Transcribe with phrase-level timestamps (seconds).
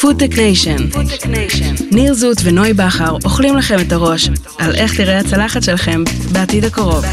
[0.00, 0.76] Foodtech Nation.
[1.92, 4.28] ניר זוט ונוי בכר אוכלים לכם את הראש
[4.58, 7.04] על איך תראה הצלחת שלכם בעתיד הקרוב.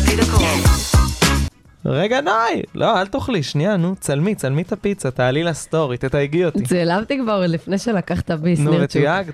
[1.86, 2.62] רגע, נוי!
[2.76, 6.63] לא, אל תאכלי, שנייה, נו, צלמי, צלמי את הפיצה, תעלי לסטורי, תתייגי אותי.
[6.63, 8.84] צילמתי כבר לפני שלקחת ביס, נו, נרצ'וק.
[8.84, 9.33] ותייגת?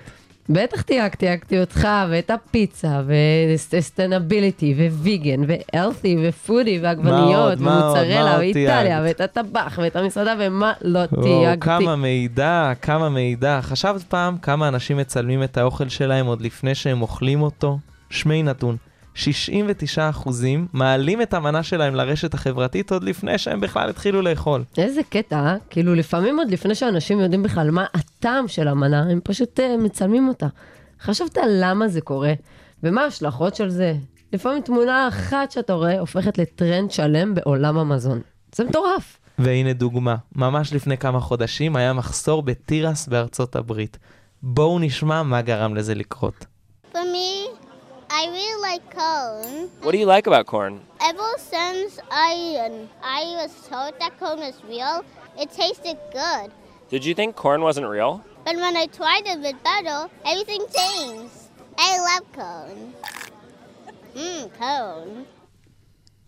[0.49, 3.01] בטח תייגתי, תייגתי אותך, ואת הפיצה,
[3.71, 9.01] וסטנביליטי, וויגן, ואלתי, ופודי, ועגבניות, ומוצרלה, ואיטליה?
[9.03, 11.65] ואת הטבח, ואת המסעדה, ומה לא תייגתי.
[11.65, 13.59] כמה מידע, כמה מידע.
[13.61, 17.79] חשבת פעם כמה אנשים מצלמים את האוכל שלהם עוד לפני שהם אוכלים אותו?
[18.09, 18.77] שמי נתון.
[19.15, 19.19] 69%
[20.73, 24.63] מעלים את המנה שלהם לרשת החברתית עוד לפני שהם בכלל התחילו לאכול.
[24.77, 25.55] איזה קטע, אה?
[25.69, 30.27] כאילו לפעמים עוד לפני שאנשים יודעים בכלל מה הטעם של המנה, הם פשוט uh, מצלמים
[30.27, 30.47] אותה.
[31.01, 32.33] חשבת למה זה קורה?
[32.83, 33.93] ומה ההשלכות של זה?
[34.33, 38.21] לפעמים תמונה אחת שאתה רואה הופכת לטרנד שלם בעולם המזון.
[38.55, 39.19] זה מטורף.
[39.39, 43.97] והנה דוגמה, ממש לפני כמה חודשים היה מחסור בתירס בארצות הברית.
[44.43, 46.45] בואו נשמע מה גרם לזה לקרות.
[46.93, 47.62] For me,
[48.15, 49.71] I really like corn.
[49.81, 50.81] What do you like about corn?
[51.01, 55.03] Ever since I I was told that corn was real,
[55.35, 56.51] it tasted good.
[56.89, 58.23] Did you think corn wasn't real?
[58.45, 61.33] But when I tried it with butter, everything changed.
[61.75, 62.93] I love corn.
[64.13, 65.25] Mmm, corn.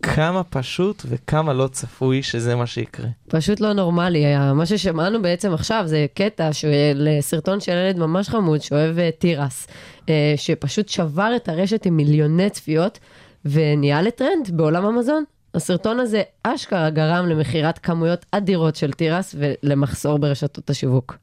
[0.02, 3.06] כמה פשוט וכמה לא צפוי שזה מה שיקרה.
[3.28, 4.26] פשוט לא נורמלי.
[4.26, 9.10] היה- מה ששמענו בעצם עכשיו זה קטע של סרטון של ילד ממש חמוד שאוהב אה,
[9.18, 9.66] תירס,
[10.08, 12.98] אה, שפשוט שבר את הרשת עם מיליוני צפיות
[13.44, 15.24] ונהיה לטרנד בעולם המזון.
[15.54, 21.16] הסרטון הזה אשכרה גרם למכירת כמויות אדירות של תירס ולמחסור ברשתות השיווק.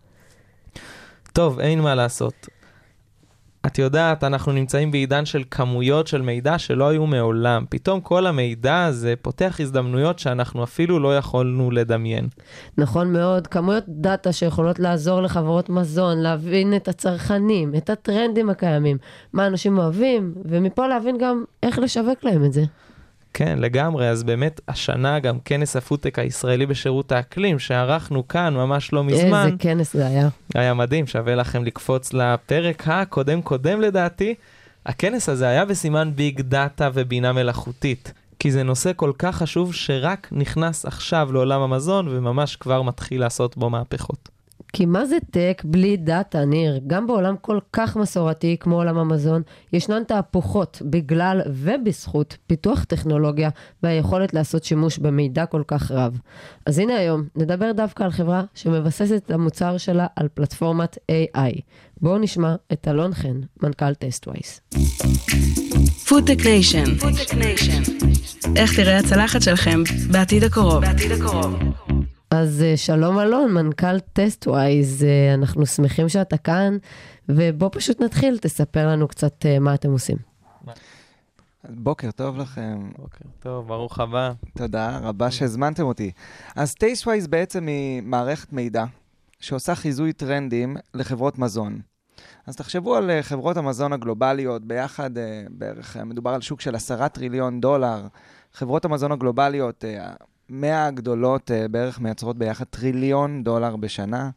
[1.34, 2.48] טוב, אין מה לעשות.
[3.66, 7.66] את יודעת, אנחנו נמצאים בעידן של כמויות של מידע שלא היו מעולם.
[7.70, 12.28] פתאום כל המידע הזה פותח הזדמנויות שאנחנו אפילו לא יכולנו לדמיין.
[12.78, 18.98] נכון מאוד, כמויות דאטה שיכולות לעזור לחברות מזון, להבין את הצרכנים, את הטרנדים הקיימים,
[19.34, 22.64] מה אנשים אוהבים, ומפה להבין גם איך לשווק להם את זה.
[23.34, 24.10] כן, לגמרי.
[24.10, 29.58] אז באמת, השנה גם כנס הפודטק הישראלי בשירות האקלים, שערכנו כאן ממש לא מזמן, איזה
[29.60, 30.30] כנס זה היה.
[30.56, 34.36] היה מדהים, שווה לכם לקפוץ לפרק הקודם קודם לדעתי.
[34.86, 40.28] הכנס הזה היה בסימן ביג דאטה ובינה מלאכותית, כי זה נושא כל כך חשוב שרק
[40.32, 44.30] נכנס עכשיו לעולם המזון וממש כבר מתחיל לעשות בו מהפכות.
[44.74, 46.80] כי מה זה tech בלי דאטה, ניר?
[46.88, 49.42] גם בעולם כל כך מסורתי כמו עולם המזון,
[49.74, 53.50] ישנן תהפוכות בגלל ובזכות פיתוח טכנולוגיה
[53.84, 56.20] והיכולת לעשות שימוש במידע כל כך רב.
[56.66, 61.62] אז הנה היום, נדבר דווקא על חברה שמבססת את המוצר שלה על פלטפורמת AI.
[62.02, 64.62] בואו נשמע את אלון חן, מנכ"ל Tastewise.
[66.08, 66.84] FoodTech Nation.
[68.56, 70.84] איך תיראה הצלחת שלכם בעתיד הקרוב.
[72.36, 76.78] אז אה, שלום אלון, מנכ"ל Tastewise, אה, אנחנו שמחים שאתה כאן,
[77.30, 80.18] ובוא פשוט נתחיל, תספר לנו קצת אה, מה אתם עושים.
[81.70, 84.32] בוקר טוב לכם, בוקר טוב, ברוך הבא.
[84.58, 86.12] תודה רבה שהזמנתם אותי.
[86.56, 88.86] אז Tastewise בעצם היא מערכת מידע
[89.40, 91.80] שעושה חיזוי טרנדים לחברות מזון.
[92.48, 95.12] אז תחשבו על חברות המזון הגלובליות, ביחד
[95.50, 98.08] בערך, מדובר על שוק של עשרה טריליון דולר.
[98.54, 99.86] חברות המזון הגלובליות,
[100.54, 104.30] 100 הגדולות אה, בערך מייצרות ביחד טריליון דולר בשנה,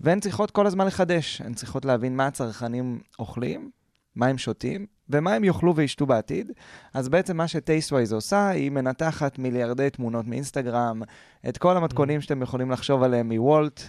[0.00, 1.40] והן צריכות כל הזמן לחדש.
[1.40, 3.70] הן צריכות להבין מה הצרכנים אוכלים,
[4.16, 6.52] מה הם שותים, ומה הם יאכלו וישתו בעתיד.
[6.94, 11.02] אז בעצם מה ש Tastewise עושה, היא מנתחת מיליארדי תמונות מאינסטגרם,
[11.48, 13.82] את כל המתכונים שאתם יכולים לחשוב עליהם מ Wolt,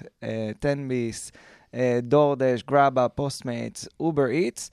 [0.60, 1.32] תן ביס,
[2.02, 4.72] DoorDash, Grubhub, Postmates, Uber Eats,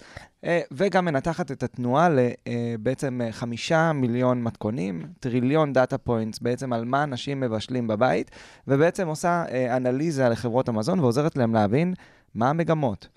[0.72, 7.03] וגם מנתחת את התנועה לבעצם אה, חמישה מיליון מתכונים, טריליון data points, בעצם על מה
[7.03, 8.31] אנשים מבשלים בבית,
[8.69, 11.94] ובעצם עושה אה, אנליזה לחברות המזון ועוזרת להם להבין
[12.34, 13.09] מה המגמות.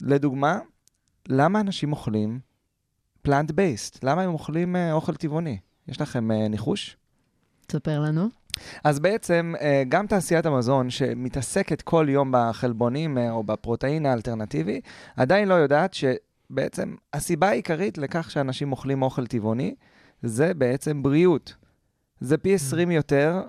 [0.00, 0.58] לדוגמה,
[1.28, 2.40] למה אנשים אוכלים
[3.22, 4.04] פלנט בייסט?
[4.04, 5.58] למה הם אוכלים אה, אוכל טבעוני?
[5.88, 6.96] יש לכם אה, ניחוש?
[7.66, 8.28] תספר לנו.
[8.84, 14.80] אז בעצם אה, גם תעשיית המזון שמתעסקת כל יום בחלבונים אה, או בפרוטאין האלטרנטיבי,
[15.16, 19.74] עדיין לא יודעת שבעצם הסיבה העיקרית לכך שאנשים אוכלים אוכל טבעוני
[20.22, 21.54] זה בעצם בריאות.
[22.20, 23.42] זה פי 20 יותר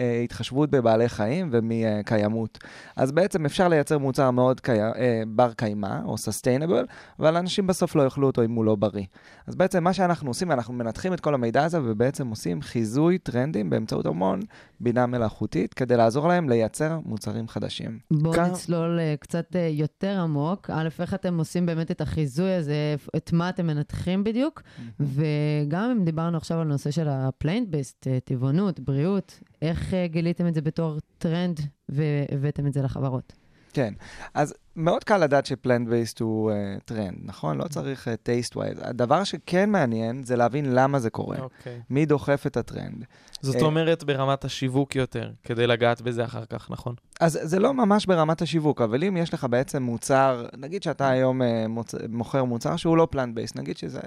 [0.00, 2.58] מהתחשבות בבעלי חיים ומקיימות.
[2.96, 4.80] אז בעצם אפשר לייצר מוצר מאוד קי...
[4.82, 6.86] אה, בר קיימא או sustainable,
[7.18, 9.04] אבל אנשים בסוף לא יאכלו אותו אם הוא לא בריא.
[9.46, 13.70] אז בעצם מה שאנחנו עושים, אנחנו מנתחים את כל המידע הזה ובעצם עושים חיזוי טרנדים
[13.70, 14.40] באמצעות המון
[14.80, 17.98] בינה מלאכותית, כדי לעזור להם לייצר מוצרים חדשים.
[18.10, 20.70] בואו כמה- נצלול אה, קצת אה, יותר עמוק.
[20.70, 24.62] א', איך אתם עושים באמת את החיזוי הזה, את מה אתם מנתחים בדיוק,
[25.00, 30.54] וגם אם דיברנו עכשיו על נושא של ה plant-based, טבעונות, בריאות, איך אה, גיליתם את
[30.54, 33.45] זה בתור טרנד והבאתם את זה לחברות?
[33.76, 33.94] כן.
[34.34, 37.58] אז מאוד קל לדעת ש plant-based הוא אה, טרנד, נכון?
[37.58, 38.78] לא צריך Taste אה, wise.
[38.82, 41.38] הדבר שכן מעניין זה להבין למה זה קורה.
[41.38, 41.80] אוקיי.
[41.90, 43.04] מי דוחף את הטרנד.
[43.40, 46.94] זאת אה, אומרת ברמת השיווק יותר, כדי לגעת בזה אחר כך, נכון?
[47.20, 51.42] אז זה לא ממש ברמת השיווק, אבל אם יש לך בעצם מוצר, נגיד שאתה היום
[51.42, 51.94] אה, מוצ...
[52.08, 54.00] מוכר מוצר שהוא לא plant-based, נגיד שזה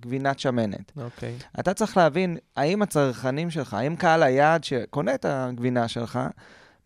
[0.00, 0.92] גבינת שמנת.
[0.96, 1.34] אוקיי.
[1.60, 6.18] אתה צריך להבין האם הצרכנים שלך, האם קהל היעד שקונה את הגבינה שלך,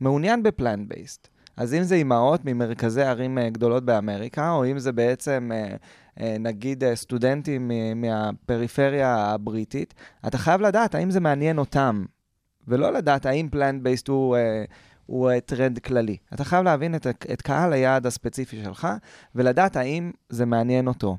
[0.01, 1.32] מעוניין ב plant-based.
[1.57, 5.77] אז אם זה אימהות ממרכזי ערים אה, גדולות באמריקה, או אם זה בעצם, אה,
[6.21, 9.95] אה, נגיד, סטודנטים מהפריפריה הבריטית,
[10.27, 12.05] אתה חייב לדעת האם זה מעניין אותם,
[12.69, 14.37] ולא לדעת האם plant-based הוא...
[15.07, 16.17] הוא טרנד כללי.
[16.35, 18.89] אתה חייב להבין את, את קהל היעד הספציפי שלך,
[19.35, 21.17] ולדעת האם זה מעניין אותו.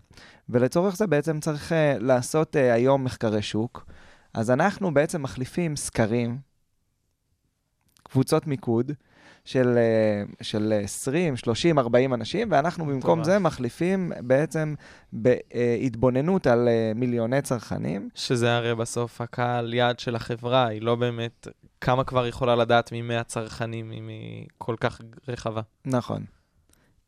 [0.50, 3.86] ולצורך זה בעצם צריך אה, לעשות אה, היום מחקרי שוק.
[4.34, 6.38] אז אנחנו בעצם מחליפים סקרים,
[8.04, 8.92] קבוצות מיקוד,
[9.46, 13.26] של, אה, של 20, 30, 40 אנשים, ואנחנו במקום טוב.
[13.26, 14.76] זה מחליפים בעצם
[15.14, 18.10] בהתבוננות על אה, מיליוני צרכנים.
[18.16, 21.48] שזה הרי בסוף הקהל יעד של החברה, היא לא באמת
[21.82, 25.62] כמה כבר יכולה לדעת מ-100 צרכנים אם היא כל כך רחבה.
[25.86, 26.24] נכון.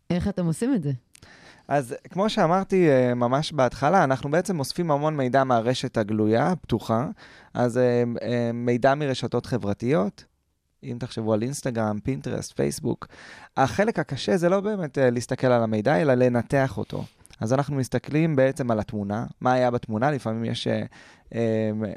[0.09, 0.91] איך אתם עושים את זה?
[1.67, 7.07] אז כמו שאמרתי אה, ממש בהתחלה, אנחנו בעצם אוספים המון מידע מהרשת הגלויה, הפתוחה.
[7.53, 7.79] אז
[8.53, 10.25] מידע מרשתות חברתיות,
[10.83, 13.07] אם תחשבו על אינסטגרם, פינטרסט, פייסבוק,
[13.57, 17.04] החלק הקשה זה לא באמת אה, להסתכל על המידע, אלא לנתח אותו.
[17.39, 21.35] אז אנחנו מסתכלים בעצם על התמונה, מה היה בתמונה, לפעמים יש, אה, אה,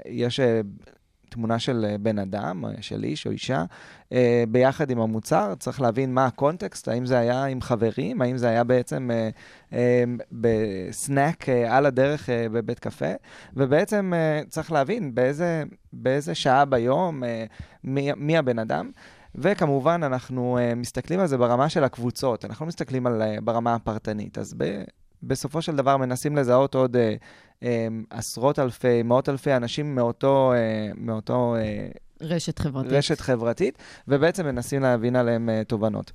[0.07, 0.41] יש
[1.29, 3.65] תמונה של אה, בן אדם, אה, של איש או אישה,
[4.13, 5.55] אה, ביחד עם המוצר.
[5.59, 9.11] צריך להבין מה הקונטקסט, האם זה היה עם חברים, האם זה היה בעצם
[10.33, 13.13] בסנאק על הדרך בבית קפה,
[13.57, 14.13] ובעצם
[14.49, 17.23] צריך להבין באיזה, באיזה שעה ביום,
[17.85, 18.91] מי, מי הבן אדם.
[19.35, 24.39] וכמובן, אנחנו מסתכלים על זה ברמה של הקבוצות, אנחנו לא מסתכלים על, ברמה הפרטנית.
[24.39, 24.83] אז ב,
[25.23, 26.99] בסופו של דבר מנסים לזהות עוד uh,
[27.62, 30.53] אמ, עשרות אלפי, מאות אלפי אנשים מאותו...
[30.53, 31.88] אה, מאותו אה,
[32.20, 32.93] רשת חברתית.
[32.93, 33.79] רשת חברתית,
[34.09, 36.12] ובעצם מנסים להבין עליהם אה, תובנות.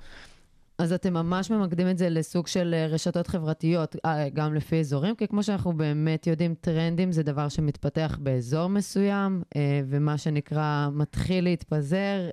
[0.78, 3.96] אז אתם ממש ממקדים את זה לסוג של רשתות חברתיות,
[4.32, 9.42] גם לפי אזורים, כי כמו שאנחנו באמת יודעים, טרנדים זה דבר שמתפתח באזור מסוים,
[9.86, 12.30] ומה שנקרא מתחיל להתפזר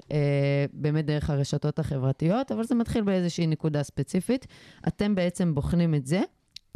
[0.73, 4.47] באמת דרך הרשתות החברתיות, אבל זה מתחיל באיזושהי נקודה ספציפית.
[4.87, 6.21] אתם בעצם בוחנים את זה,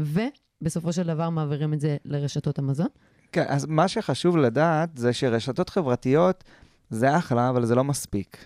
[0.02, 0.20] ו...
[0.62, 2.88] בסופו של דבר מעבירים את זה לרשתות המזון?
[3.32, 6.44] כן, אז מה שחשוב לדעת זה שרשתות חברתיות
[6.90, 8.46] זה אחלה, אבל זה לא מספיק,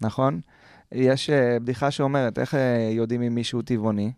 [0.00, 0.40] נכון?
[0.92, 1.32] יש uh,
[1.62, 2.56] בדיחה שאומרת, איך uh,
[2.90, 4.12] יודעים אם מישהו טבעוני?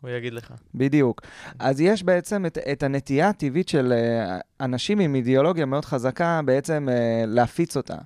[0.00, 0.52] הוא יגיד לך.
[0.74, 1.20] בדיוק.
[1.58, 6.88] אז יש בעצם את, את הנטייה הטבעית של uh, אנשים עם אידיאולוגיה מאוד חזקה בעצם
[6.88, 7.96] uh, להפיץ אותה.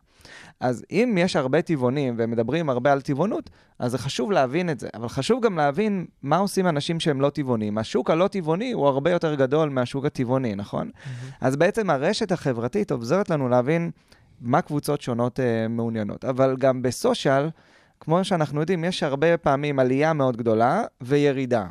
[0.61, 4.89] אז אם יש הרבה טבעונים ומדברים הרבה על טבעונות, אז זה חשוב להבין את זה.
[4.95, 7.79] אבל חשוב גם להבין מה עושים אנשים שהם לא טבעונים.
[7.79, 10.91] השוק הלא טבעוני הוא הרבה יותר גדול מהשוק הטבעוני, נכון?
[10.95, 11.35] Mm-hmm.
[11.41, 13.91] אז בעצם הרשת החברתית עוזרת לנו להבין
[14.41, 16.25] מה קבוצות שונות uh, מעוניינות.
[16.25, 17.51] אבל גם בסושיאל,
[18.01, 21.67] כמו שאנחנו יודעים, יש הרבה פעמים עלייה מאוד גדולה וירידה.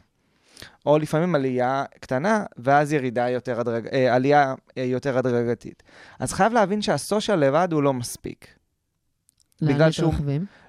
[0.85, 3.87] או לפעמים עלייה קטנה, ואז ירידה יותר, הדרג...
[3.87, 5.83] אה, עלייה אה, יותר הדרגתית.
[6.19, 8.56] אז חייב להבין שהסושיאל לבד הוא לא מספיק.
[9.61, 10.13] בגלל שהוא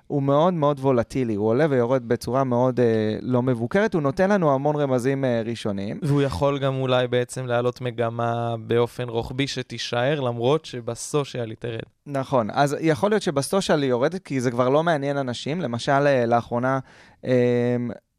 [0.09, 4.55] הוא מאוד מאוד וולטילי, הוא עולה ויורד בצורה מאוד אה, לא מבוקרת, הוא נותן לנו
[4.55, 6.01] המון רמזים אה, ראשוניים.
[6.03, 11.81] והוא יכול גם אולי בעצם להעלות מגמה באופן רוחבי שתישאר, למרות שבסושיאל היא תרד.
[12.07, 15.61] נכון, אז יכול להיות שבסושיאל היא יורדת, כי זה כבר לא מעניין אנשים.
[15.61, 16.79] למשל, אה, לאחרונה,
[17.25, 17.77] אה,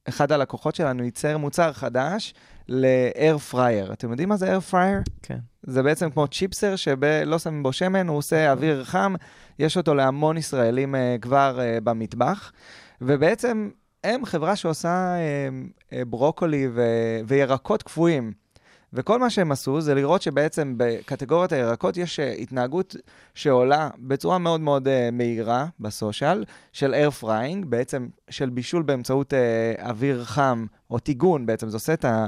[0.09, 2.33] אחד הלקוחות שלנו ייצר מוצר חדש
[2.67, 3.93] ל-air fryer.
[3.93, 5.11] אתם יודעים מה זה air fryer?
[5.21, 5.37] כן.
[5.63, 9.13] זה בעצם כמו צ'יפסר שלא שמים בו שמן, הוא עושה אוויר חם,
[9.59, 12.51] יש אותו להמון ישראלים uh, כבר uh, במטבח,
[13.01, 13.69] ובעצם
[14.03, 18.31] הם חברה שעושה uh, uh, ברוקולי ו- וירקות קפואים.
[18.93, 22.95] וכל מה שהם עשו זה לראות שבעצם בקטגוריית הירקות יש התנהגות
[23.35, 29.81] שעולה בצורה מאוד מאוד uh, מהירה בסושיאל, של air frying, בעצם של בישול באמצעות uh,
[29.81, 32.27] אוויר חם, או טיגון בעצם, זה עושה את, ה,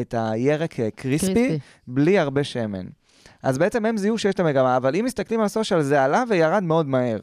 [0.00, 2.86] את הירק קריספי, קריספי, בלי הרבה שמן.
[3.42, 6.62] אז בעצם הם זיהו שיש את המגמה, אבל אם מסתכלים על סושיאל זה עלה וירד
[6.62, 7.18] מאוד מהר.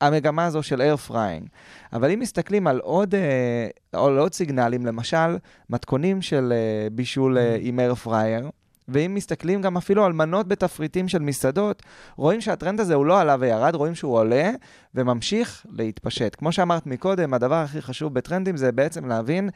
[0.00, 1.48] המגמה הזו של air frying.
[1.92, 5.36] אבל אם מסתכלים על עוד, אה, על עוד סיגנלים, למשל,
[5.70, 8.50] מתכונים של אה, בישול אה, עם air fryer,
[8.88, 11.82] ואם מסתכלים גם אפילו על מנות בתפריטים של מסעדות,
[12.16, 14.50] רואים שהטרנד הזה הוא לא עלה וירד, רואים שהוא עולה
[14.94, 16.36] וממשיך להתפשט.
[16.38, 19.50] כמו שאמרת מקודם, הדבר הכי חשוב בטרנדים זה בעצם להבין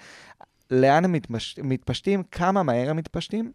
[0.71, 1.59] לאן הם מתפש...
[1.63, 3.53] מתפשטים, כמה מהר הם מתפשטים,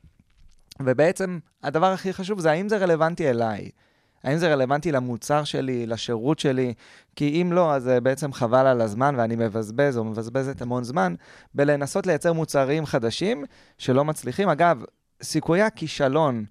[0.79, 3.69] ובעצם הדבר הכי חשוב זה האם זה רלוונטי אליי.
[4.23, 6.73] האם זה רלוונטי למוצר שלי, לשירות שלי?
[7.15, 11.15] כי אם לא, אז זה בעצם חבל על הזמן ואני מבזבז או מבזבזת המון זמן
[11.53, 13.45] בלנסות לייצר מוצרים חדשים
[13.77, 14.49] שלא מצליחים.
[14.49, 14.83] אגב,
[15.23, 16.45] סיכויי הכישלון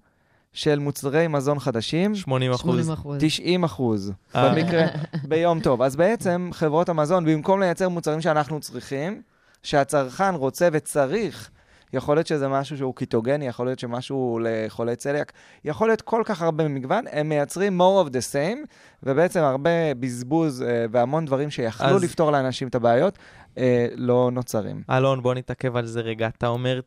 [0.53, 2.61] של מוצרי מזון חדשים, 80 אחוז.
[2.61, 3.17] 80 אחוז.
[3.19, 4.49] 90 אחוז, אה.
[4.55, 4.85] במקרה,
[5.29, 5.81] ביום טוב.
[5.81, 9.21] אז בעצם חברות המזון, במקום לייצר מוצרים שאנחנו צריכים,
[9.63, 11.49] שהצרכן רוצה וצריך,
[11.93, 15.31] יכול להיות שזה משהו שהוא קיטוגני, יכול להיות שמשהו לחולי צליאק,
[15.65, 18.57] יכול להיות כל כך הרבה מגוון, הם מייצרים more of the same,
[19.03, 19.69] ובעצם הרבה
[19.99, 23.17] בזבוז אה, והמון דברים שיכלו אז- לפתור לאנשים את הבעיות,
[23.57, 24.83] אה, לא נוצרים.
[24.89, 26.27] אלון, בוא נתעכב על זה רגע.
[26.27, 26.79] אתה אומר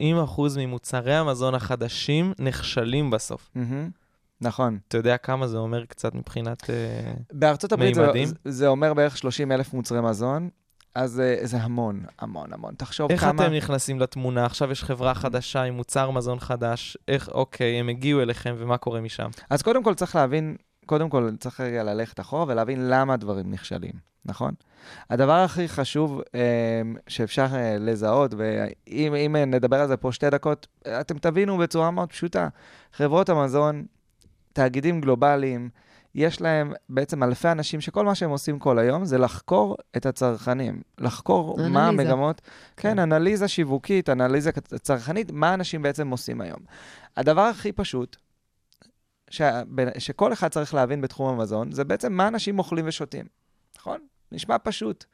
[0.00, 0.02] 90%
[0.58, 3.50] ממוצרי המזון החדשים נכשלים בסוף.
[3.54, 3.88] מהמם.
[4.40, 4.78] נכון.
[4.88, 6.70] אתה יודע כמה זה אומר קצת מבחינת...
[6.70, 8.28] אה, בארצות הברית זה, מימדים?
[8.44, 10.48] זה אומר בערך 30 אלף מוצרי מזון,
[10.94, 12.74] אז אה, זה המון, המון, המון.
[12.74, 13.44] תחשוב איך כמה...
[13.44, 14.46] אתם נכנסים לתמונה?
[14.46, 16.96] עכשיו יש חברה חדשה עם מוצר מזון חדש.
[17.08, 19.30] איך, אוקיי, הם הגיעו אליכם, ומה קורה משם?
[19.50, 23.92] אז קודם כל צריך להבין, קודם כל צריך רגע ללכת אחורה ולהבין למה דברים נכשלים,
[24.24, 24.54] נכון?
[25.10, 30.66] הדבר הכי חשוב אה, שאפשר אה, לזהות, ואם אם נדבר על זה פה שתי דקות,
[31.00, 32.48] אתם תבינו בצורה מאוד פשוטה.
[32.92, 33.84] חברות המזון,
[34.52, 35.68] תאגידים גלובליים,
[36.14, 40.82] יש להם בעצם אלפי אנשים שכל מה שהם עושים כל היום זה לחקור את הצרכנים,
[40.98, 42.02] לחקור מה אנליזה.
[42.12, 42.40] המגמות,
[42.76, 44.50] כן, אנליזה שיווקית, אנליזה
[44.82, 46.60] צרכנית, מה אנשים בעצם עושים היום.
[47.16, 48.16] הדבר הכי פשוט,
[49.30, 49.42] ש...
[49.98, 53.26] שכל אחד צריך להבין בתחום המזון, זה בעצם מה אנשים אוכלים ושותים,
[53.78, 53.98] נכון?
[54.32, 55.04] נשמע פשוט.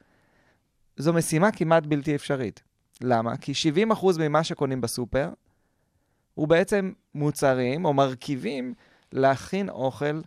[0.97, 2.63] זו משימה כמעט בלתי אפשרית.
[3.01, 3.37] למה?
[3.37, 3.51] כי
[3.91, 5.29] 70% ממה שקונים בסופר,
[6.33, 8.73] הוא בעצם מוצרים או מרכיבים
[9.11, 10.21] להכין אוכל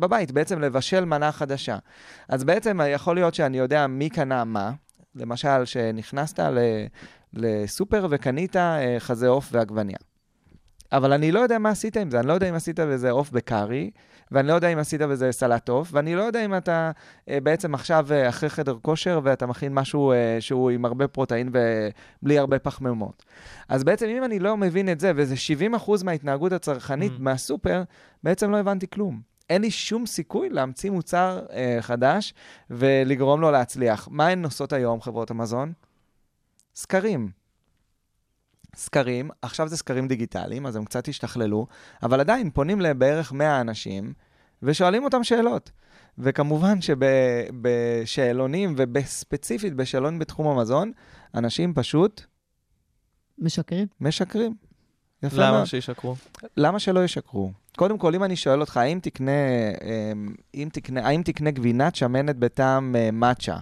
[0.00, 1.76] בבית, בעצם לבשל מנה חדשה.
[2.28, 4.72] אז בעצם יכול להיות שאני יודע מי קנה מה,
[5.14, 6.58] למשל, שנכנסת ל...
[7.32, 9.98] לסופר וקנית אה, חזה עוף ועגבניה.
[10.92, 13.30] אבל אני לא יודע מה עשית עם זה, אני לא יודע אם עשית בזה עוף
[13.30, 13.90] בקארי,
[14.32, 16.90] ואני לא יודע אם עשית בזה סלט עוף, ואני לא יודע אם אתה
[17.28, 21.50] אה, בעצם עכשיו אה, אחרי חדר כושר ואתה מכין משהו אה, שהוא עם הרבה פרוטאין
[21.52, 23.24] ובלי הרבה פחמימות.
[23.68, 25.34] אז בעצם אם אני לא מבין את זה, וזה
[25.76, 27.22] 70% מההתנהגות הצרכנית Mm.
[27.22, 27.82] מהסופר,
[28.22, 29.20] בעצם לא הבנתי כלום.
[29.50, 32.34] אין לי שום סיכוי להמציא מוצר אה, חדש
[32.70, 34.08] ולגרום לו להצליח.
[34.10, 35.72] מה הן עושות היום, חברות המזון?
[36.74, 37.30] סקרים.
[38.76, 41.66] סקרים, עכשיו זה סקרים דיגיטליים, אז הם קצת השתכללו,
[42.02, 44.12] אבל עדיין פונים לבערך 100 אנשים
[44.62, 45.70] ושואלים אותם שאלות.
[46.18, 50.92] וכמובן שבשאלונים, ובספציפית בשאלון בתחום המזון,
[51.34, 52.22] אנשים פשוט
[53.38, 53.86] משקרים?
[54.00, 54.67] משקרים.
[55.22, 55.64] יפה למה מאוד.
[55.64, 56.14] שישקרו?
[56.56, 57.52] למה שלא ישקרו?
[57.76, 59.30] קודם כל, אם אני שואל אותך, האם תקנה,
[60.12, 63.56] אמ, אם תקנה, האם תקנה גבינת שמנת בטעם אה, מאצ'ה?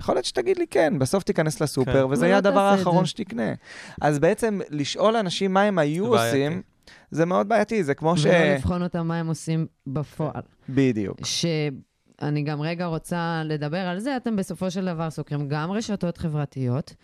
[0.00, 2.04] יכול להיות שתגיד לי כן, בסוף תיכנס לסופר, כן.
[2.04, 3.06] וזה אבל יהיה לא הדבר האחרון.
[3.06, 3.52] שתקנה.
[4.00, 6.46] אז בעצם לשאול אנשים מה הם היו זה בעייתי.
[6.46, 6.62] עושים,
[7.10, 8.24] זה מאוד בעייתי, זה כמו ש...
[8.24, 10.42] ולא לבחון אותם מה הם עושים בפועל.
[10.68, 11.18] בדיוק.
[11.24, 16.94] שאני גם רגע רוצה לדבר על זה, אתם בסופו של דבר סוקרים גם רשתות חברתיות,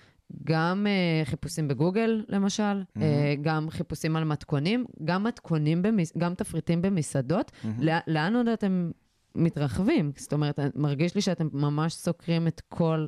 [0.44, 2.98] גם uh, חיפושים בגוגל, למשל, mm-hmm.
[2.98, 3.02] uh,
[3.42, 6.12] גם חיפושים על מתכונים, גם מתכונים, במס...
[6.18, 7.52] גם תפריטים במסעדות.
[7.64, 7.82] מהמם.
[7.82, 8.90] לא, לאן עוד אתם
[9.34, 10.12] מתרחבים?
[10.16, 13.06] זאת אומרת, מרגיש לי שאתם ממש סוקרים את כל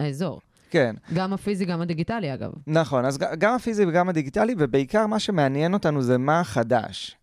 [0.00, 0.40] האזור.
[0.70, 0.94] כן.
[1.14, 2.52] גם הפיזי, גם הדיגיטלי, אגב.
[2.66, 7.16] נכון, אז גם הפיזי וגם הדיגיטלי, ובעיקר מה שמעניין אותנו זה מה חדש.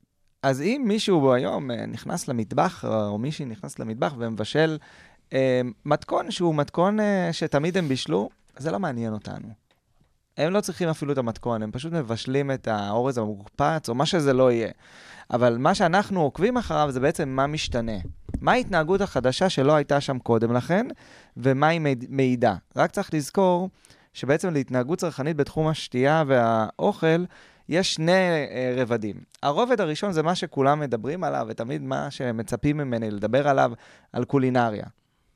[0.44, 4.78] אז אם מישהו היום אה, נכנס למטבח, או מישהי נכנס למטבח ומבשל
[5.34, 9.48] אה, מתכון שהוא מתכון אה, שתמיד הם בישלו, זה לא מעניין אותנו.
[10.38, 14.34] הם לא צריכים אפילו את המתכון, הם פשוט מבשלים את האורז המוקפץ, או מה שזה
[14.34, 14.72] לא יהיה.
[15.34, 17.98] אבל מה שאנחנו עוקבים אחריו זה בעצם מה משתנה.
[18.41, 20.88] מה ההתנהגות החדשה שלא הייתה שם קודם לכן,
[21.38, 22.55] ומה היא מעיד- מעידה.
[22.75, 23.70] רק צריך לזכור
[24.13, 27.25] שבעצם להתנהגות צרכנית בתחום השתייה והאוכל,
[27.70, 29.15] יש שני אה, רבדים.
[29.43, 33.72] הרובד הראשון זה מה שכולם מדברים עליו, ותמיד מה שמצפים ממני לדבר עליו,
[34.13, 34.86] על קולינריה.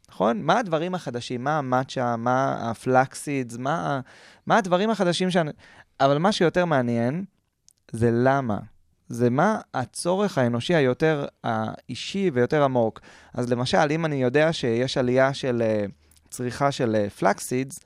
[0.09, 0.41] נכון?
[0.41, 1.43] מה הדברים החדשים?
[1.43, 2.15] מה המאצ'ה?
[2.15, 3.57] מה הפלקסידס?
[3.57, 3.99] מה,
[4.45, 5.37] מה הדברים החדשים ש...
[5.99, 7.25] אבל מה שיותר מעניין
[7.91, 8.57] זה למה.
[9.07, 12.99] זה מה הצורך האנושי היותר האישי ויותר עמוק.
[13.33, 15.85] אז למשל, אם אני יודע שיש עלייה של אה,
[16.29, 17.79] צריכה של פלקסידס,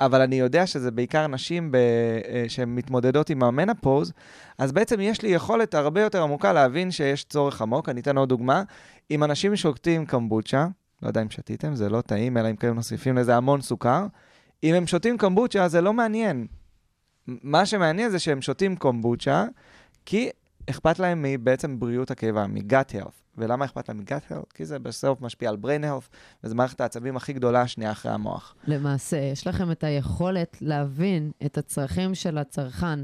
[0.00, 4.12] אבל אני יודע שזה בעיקר נשים ב, אה, שהן מתמודדות עם המנפוז,
[4.58, 7.88] אז בעצם יש לי יכולת הרבה יותר עמוקה להבין שיש צורך עמוק.
[7.88, 8.62] אני אתן עוד דוגמה.
[9.10, 10.66] אם אנשים שותים קמבוצ'ה,
[11.02, 14.06] לא יודע אם שתיתם, זה לא טעים, אלא אם כן מוסיפים לזה המון סוכר.
[14.64, 16.46] אם הם שותים קמבוצ'ה, זה לא מעניין.
[17.26, 19.44] מה שמעניין זה שהם שותים קומבוצ'ה,
[20.06, 20.30] כי
[20.70, 23.12] אכפת להם בעצם בריאות הקיבה, מ-gut health.
[23.38, 24.54] ולמה אכפת להם מ-gut health?
[24.54, 26.08] כי זה בסוף משפיע על brain health,
[26.44, 28.54] וזו מערכת העצבים הכי גדולה השנייה אחרי המוח.
[28.66, 33.00] למעשה, יש לכם את היכולת להבין את הצרכים של הצרכן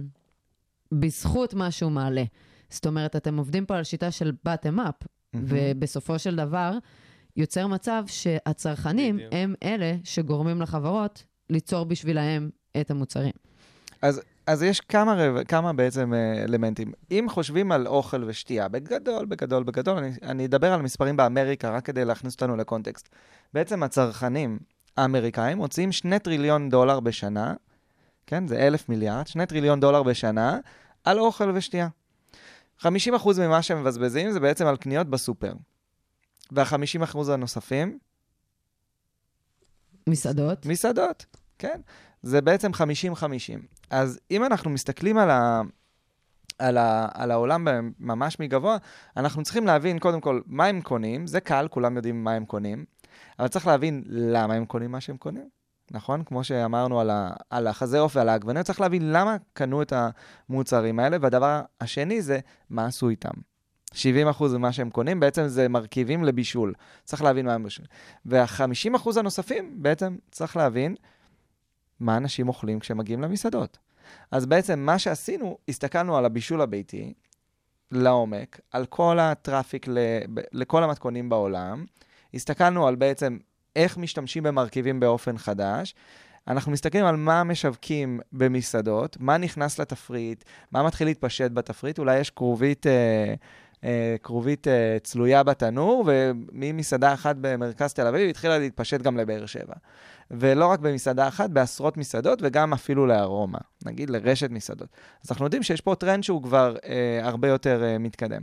[0.93, 2.25] בזכות מה שהוא מעלה.
[2.71, 6.79] זאת אומרת, אתם עובדים פה על שיטה של bottom up, ובסופו של דבר
[7.37, 9.33] יוצר מצב שהצרכנים בדיוק.
[9.35, 13.33] הם אלה שגורמים לחברות ליצור בשבילהם את המוצרים.
[14.03, 16.93] אז, אז יש כמה, רב, כמה בעצם אה, אלמנטים.
[17.11, 21.85] אם חושבים על אוכל ושתייה, בגדול, בגדול, בגדול, אני, אני אדבר על מספרים באמריקה רק
[21.85, 23.09] כדי להכניס אותנו לקונטקסט.
[23.55, 24.59] בעצם הצרכנים
[24.97, 27.55] האמריקאים מוציאים 2 טריליון דולר בשנה,
[28.27, 30.59] כן, זה אלף מיליארד, 2 טריליון דולר בשנה,
[31.05, 31.89] על אוכל ושתייה.
[32.81, 32.87] 50%
[33.39, 35.53] ממה שהם מבזבזים זה בעצם על קניות בסופר.
[36.53, 37.99] וה-50% הנוספים,
[40.07, 40.67] מסעדות.
[40.67, 41.27] מסעדות,
[41.59, 41.81] כן.
[42.23, 42.77] זה בעצם 50-50.
[43.91, 45.63] אז אם אנחנו מסתכלים על, ה...
[46.59, 47.09] על, ה...
[47.15, 47.67] על העולם
[47.99, 48.77] ממש מגבוה,
[49.17, 52.85] אנחנו צריכים להבין קודם כל מה הם קונים, זה קל, כולם יודעים מה הם קונים,
[53.39, 55.49] אבל צריך להבין למה הם קונים מה שהם קונים.
[55.91, 56.25] נכון?
[56.25, 60.99] כמו שאמרנו על, ה, על החזה עוף ועל העגבניות, צריך להבין למה קנו את המוצרים
[60.99, 63.52] האלה, והדבר השני זה מה עשו איתם.
[63.93, 63.97] 70%
[64.53, 66.75] ממה שהם קונים בעצם זה מרכיבים לבישול.
[67.05, 67.87] צריך להבין מה הם בישול.
[68.27, 70.95] וה-50% הנוספים בעצם צריך להבין
[72.01, 73.79] מה אנשים אוכלים כשהם מגיעים למסעדות.
[74.31, 77.15] אז בעצם מה שעשינו, הסתכלנו על הבישול הביתי
[77.91, 79.99] לעומק, על כל הטראפיק ל,
[80.53, 81.85] לכל המתכונים בעולם,
[82.35, 83.39] הסתכלנו על בעצם
[83.77, 85.95] איך משתמשים במרכיבים באופן חדש.
[86.49, 92.31] אנחנו מסתכלים על מה משווקים במסעדות, מה נכנס לתפריט, מה מתחיל להתפשט בתפריט, אולי יש
[92.31, 93.35] כרובית, אה,
[94.23, 99.75] כרובית אה, צלויה בתנור, וממסעדה אחת במרכז תל אביב התחילה להתפשט גם לבאר שבע.
[100.31, 104.89] ולא רק במסעדה אחת, בעשרות מסעדות, וגם אפילו לארומה, נגיד לרשת מסעדות.
[105.25, 108.43] אז אנחנו יודעים שיש פה טרנד שהוא כבר אה, הרבה יותר אה, מתקדם.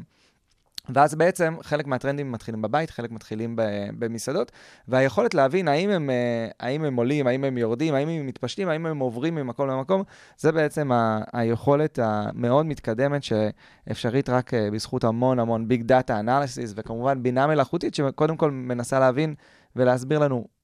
[0.89, 3.55] ואז בעצם חלק מהטרנדים מתחילים בבית, חלק מתחילים
[3.97, 4.51] במסעדות,
[4.87, 8.85] והיכולת להבין האם הם, אה, האם הם עולים, האם הם יורדים, האם הם מתפשטים, האם
[8.85, 10.03] הם עוברים ממקום למקום,
[10.37, 16.73] זה בעצם ה- היכולת המאוד מתקדמת שאפשרית רק אה, בזכות המון המון big data analysis,
[16.75, 19.35] וכמובן בינה מלאכותית, שקודם כל מנסה להבין
[19.75, 20.58] ולהסביר לנו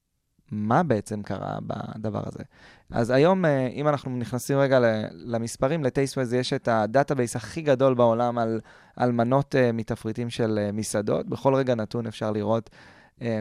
[0.51, 2.43] מה בעצם קרה בדבר הזה.
[2.91, 4.79] אז היום, אה, אם אנחנו נכנסים רגע
[5.11, 8.61] למספרים, ל Tastewise יש את ה database הכי גדול בעולם על,
[8.95, 11.29] על מנות אה, מתפריטים של אה, מסעדות.
[11.29, 12.69] בכל רגע נתון אפשר לראות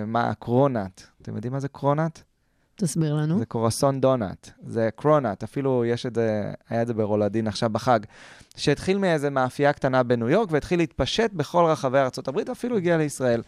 [0.07, 1.03] מה ה cronut.
[1.23, 2.23] אתם יודעים מה זה cronut?
[2.77, 3.38] תסביר לנו.
[3.38, 8.01] זה croissant donut, זה cronut, אפילו יש את זה, היה את זה ברולדין עכשיו בחג,
[8.57, 13.43] שהתחיל מאיזה מאפייה קטנה בניו יורק והתחיל להתפשט בכל רחבי ארה"ב, אפילו הגיע לישראל.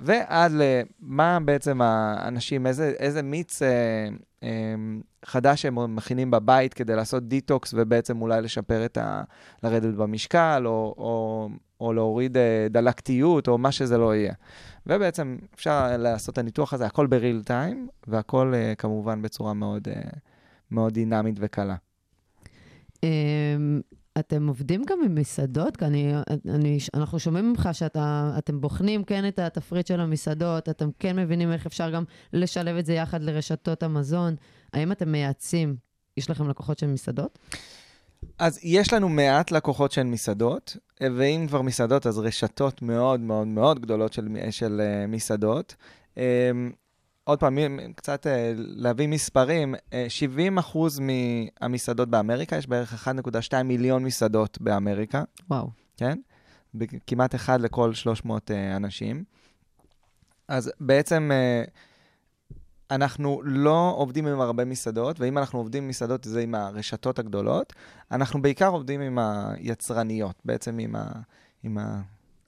[0.00, 3.68] ועד למה בעצם האנשים, איזה, איזה מיץ אה,
[4.42, 4.74] אה,
[5.24, 9.22] חדש הם מכינים בבית כדי לעשות דיטוקס ובעצם אולי לשפר את ה...
[9.62, 11.48] לרדת במשקל, או, או,
[11.80, 14.32] או להוריד אה, דלקתיות, או מה שזה לא יהיה.
[14.86, 20.02] ובעצם אפשר לעשות את הניתוח הזה, הכל בריל טיים, והכל אה, כמובן בצורה מאוד, אה,
[20.70, 21.76] מאוד דינמית וקלה.
[24.18, 25.76] אתם עובדים גם עם מסעדות?
[25.76, 26.12] כי אני,
[26.48, 31.66] אני, אנחנו שומעים ממך שאתם בוחנים כן את התפריט של המסעדות, אתם כן מבינים איך
[31.66, 34.36] אפשר גם לשלב את זה יחד לרשתות המזון.
[34.72, 35.76] האם אתם מייעצים?
[36.16, 37.38] יש לכם לקוחות של מסעדות?
[38.38, 43.80] אז יש לנו מעט לקוחות של מסעדות, ואם כבר מסעדות, אז רשתות מאוד מאוד מאוד
[43.80, 45.74] גדולות של, של uh, מסעדות.
[46.14, 46.18] Um,
[47.28, 47.58] עוד פעם,
[47.96, 55.24] קצת uh, להביא מספרים, uh, 70 אחוז מהמסעדות באמריקה, יש בערך 1.2 מיליון מסעדות באמריקה.
[55.50, 55.70] וואו.
[55.96, 56.18] כן?
[57.06, 59.24] כמעט אחד לכל 300 uh, אנשים.
[60.48, 61.30] אז בעצם
[62.90, 67.72] אנחנו לא עובדים עם הרבה מסעדות, ואם אנחנו עובדים עם מסעדות זה עם הרשתות הגדולות,
[68.10, 71.04] אנחנו בעיקר עובדים עם היצרניות, בעצם עם ה...
[71.62, 72.00] עם ה...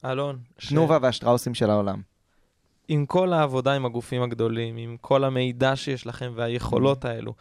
[0.05, 0.39] אלון.
[0.69, 1.03] תנובה ש...
[1.03, 2.10] והשטראוסים של העולם.
[2.93, 7.35] עם כל העבודה עם הגופים הגדולים, עם כל המידע שיש לכם והיכולות האלו,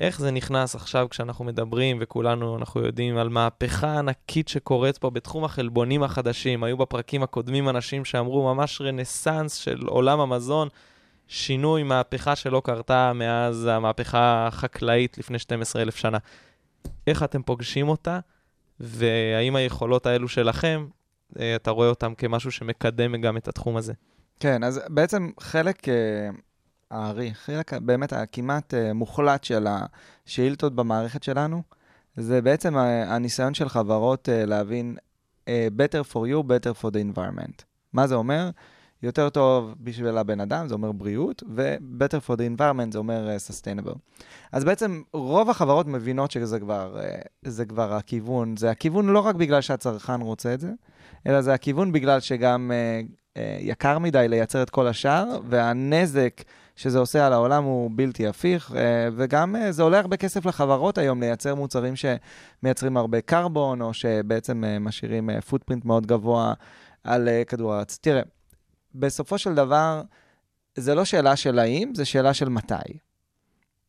[0.00, 5.44] איך זה נכנס עכשיו כשאנחנו מדברים וכולנו, אנחנו יודעים על מהפכה ענקית שקורית פה בתחום
[5.44, 6.64] החלבונים החדשים.
[6.64, 10.68] היו בפרקים הקודמים אנשים שאמרו ממש רנסאנס של עולם המזון.
[11.28, 16.18] שינוי, מהפכה שלא קרתה מאז המהפכה החקלאית לפני 12,000 שנה.
[17.06, 18.18] איך אתם פוגשים אותה,
[18.80, 20.86] והאם היכולות האלו שלכם,
[21.38, 23.92] אה, אתה רואה אותם כמשהו שמקדם גם את התחום הזה?
[24.40, 25.94] כן, אז בעצם חלק אה,
[26.90, 29.66] הארי, חלק באמת הכמעט אה, מוחלט של
[30.26, 31.62] השאילתות במערכת שלנו,
[32.16, 34.96] זה בעצם הניסיון של חברות להבין
[35.48, 37.62] better for you, better for the environment.
[37.92, 38.50] מה זה אומר?
[39.02, 43.50] יותר טוב בשביל הבן אדם, זה אומר בריאות, ו-better for the environment זה אומר uh,
[43.50, 43.98] sustainable.
[44.52, 49.34] אז בעצם רוב החברות מבינות שזה כבר, uh, זה כבר הכיוון, זה הכיוון לא רק
[49.34, 50.70] בגלל שהצרכן רוצה את זה,
[51.26, 53.12] אלא זה הכיוון בגלל שגם uh,
[53.60, 56.42] יקר מדי לייצר את כל השאר, והנזק
[56.76, 60.98] שזה עושה על העולם הוא בלתי הפיך, אה, וגם אה, זה עולה הרבה כסף לחברות
[60.98, 66.54] היום לייצר מוצרים שמייצרים הרבה קרבון, או שבעצם אה, משאירים פוטפרינט מאוד גבוה
[67.04, 67.98] על אה, כדור הארץ.
[68.00, 68.22] תראה,
[68.94, 70.02] בסופו של דבר,
[70.74, 72.98] זה לא שאלה של האם, זה שאלה של מתי.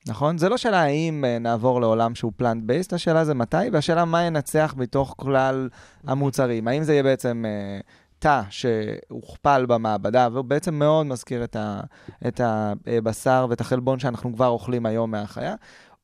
[0.07, 0.38] נכון?
[0.38, 4.23] זה לא שאלה האם אה, נעבור לעולם שהוא פלנט בייסט, השאלה זה מתי, והשאלה מה
[4.23, 5.69] ינצח בתוך כלל
[6.03, 6.67] המוצרים.
[6.67, 7.79] האם זה יהיה בעצם אה,
[8.19, 11.82] תא שהוכפל במעבדה, והוא בעצם מאוד מזכיר את, ה,
[12.27, 15.56] את הבשר ואת החלבון שאנחנו כבר אוכלים היום מהחיה,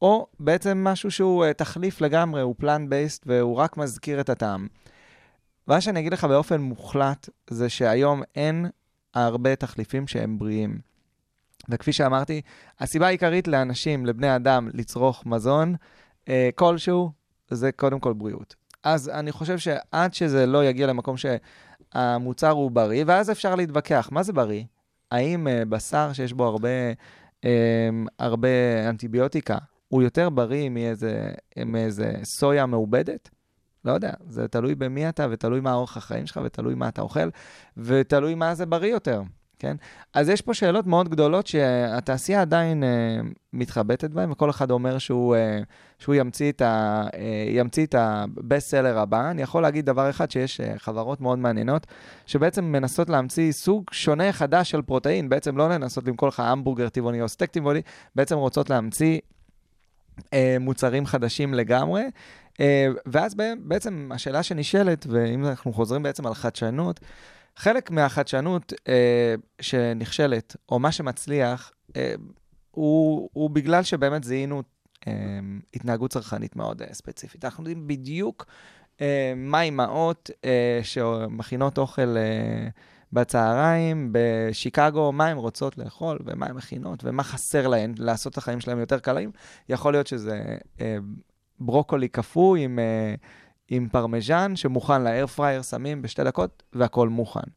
[0.01, 4.67] או בעצם משהו שהוא אה, תחליף לגמרי, הוא פלנט בייסט והוא רק מזכיר את הטעם.
[5.67, 8.65] מה שאני אגיד לך באופן מוחלט, זה שהיום אין
[9.13, 10.77] הרבה תחליפים שהם בריאים.
[11.69, 12.41] וכפי שאמרתי,
[12.79, 15.75] הסיבה העיקרית לאנשים, לבני אדם, לצרוך מזון
[16.29, 17.11] אה, כלשהו,
[17.49, 18.55] זה קודם כל בריאות.
[18.83, 21.17] אז אני חושב שעד שזה לא יגיע למקום
[21.93, 24.63] שהמוצר הוא בריא, ואז אפשר להתווכח, מה זה בריא?
[25.11, 26.69] האם אה, בשר שיש בו הרבה,
[27.45, 28.47] אה, הרבה
[28.89, 31.31] אנטיביוטיקה, הוא יותר בריא מאיזה,
[31.65, 33.29] מאיזה סויה מעובדת?
[33.85, 37.29] לא יודע, זה תלוי במי אתה, ותלוי מה אורך החיים שלך, ותלוי מה אתה אוכל,
[37.77, 39.21] ותלוי מה זה בריא יותר.
[39.63, 39.75] כן?
[40.13, 42.89] אז יש פה שאלות מאוד גדולות שהתעשייה עדיין אה,
[43.53, 45.59] מתחבטת בהן, וכל אחד אומר שהוא, אה,
[45.99, 49.31] שהוא ימציא את, אה, את הבסט סלר הבא.
[49.31, 51.87] אני יכול להגיד דבר אחד, שיש אה, חברות מאוד מעניינות,
[52.25, 57.21] שבעצם מנסות להמציא סוג שונה חדש של פרוטאין, בעצם לא לנסות למכור לך המבורגר טבעוני
[57.21, 57.81] או סטייק טבעוני,
[58.15, 59.19] בעצם רוצות להמציא
[60.33, 62.03] אה, מוצרים חדשים לגמרי.
[62.59, 66.99] אה, ואז בעצם השאלה שנשאלת, ואם אנחנו חוזרים בעצם על חדשנות,
[67.55, 72.13] חלק מהחדשנות אה, שנכשלת, או מה שמצליח, אה,
[72.71, 74.63] הוא, הוא בגלל שבאמת זיהינו
[75.07, 75.13] אה,
[75.73, 77.45] התנהגות צרכנית מאוד אה, ספציפית.
[77.45, 78.45] אנחנו יודעים בדיוק
[79.01, 82.67] אה, מה אימהות אה, שמכינות אוכל אה,
[83.13, 88.59] בצהריים בשיקגו, מה הן רוצות לאכול ומה הן מכינות ומה חסר להן לעשות את החיים
[88.59, 89.31] שלהם יותר קלים.
[89.69, 90.97] יכול להיות שזה אה,
[91.59, 92.79] ברוקולי קפוא עם...
[92.79, 93.15] אה,
[93.69, 97.49] עם פרמז'ן שמוכן ל air fryer, שמים בשתי דקות והכל מוכן.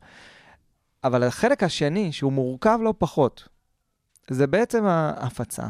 [1.05, 3.49] אבל החלק השני, שהוא מורכב לא פחות,
[4.31, 5.67] זה בעצם ההפצה.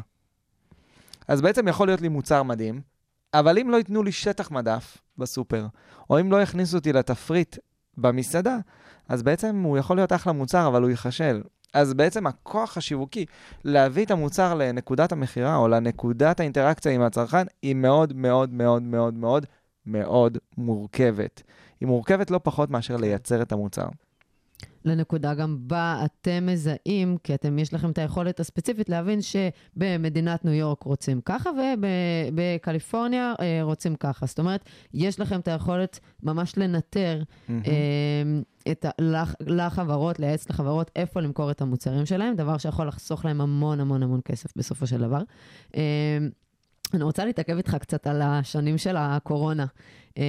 [1.29, 2.81] אז בעצם יכול להיות לי מוצר מדהים,
[3.35, 5.67] אבל אם לא ייתנו לי שטח מדף בסופר,
[6.11, 7.59] או אם לא יכניסו אותי לתפריט
[7.99, 8.57] במסעדה,
[9.09, 11.43] אז בעצם הוא יכול להיות אחלה מוצר, אבל הוא ייכשל.
[11.75, 13.25] אז בעצם הכוח השיווקי
[13.65, 19.15] להביא את המוצר לנקודת המכירה או לנקודת האינטראקציה עם הצרכן היא מאוד מאוד מאוד מאוד
[19.15, 19.47] מאוד
[19.87, 21.43] מאוד מורכבת.
[21.81, 23.87] היא מורכבת לא פחות מאשר לייצר את המוצר.
[24.87, 30.55] לנקודה גם בה אתם מזהים, כי אתם, יש לכם את היכולת הספציפית להבין שבמדינת ניו
[30.55, 31.51] יורק רוצים ככה,
[32.31, 34.27] ובקליפורניה אה, רוצים ככה.
[34.27, 37.51] זאת אומרת, יש לכם את היכולת ממש לנטר mm-hmm.
[38.71, 43.41] את ה, לח, לחברות, לייעץ לחברות איפה למכור את המוצרים שלהם, דבר שיכול לחסוך להם
[43.41, 45.23] המון המון המון כסף בסופו של דבר.
[45.77, 46.19] אה,
[46.95, 49.67] אני רוצה להתעכב איתך קצת על השנים של הקורונה.
[50.17, 50.23] אמ,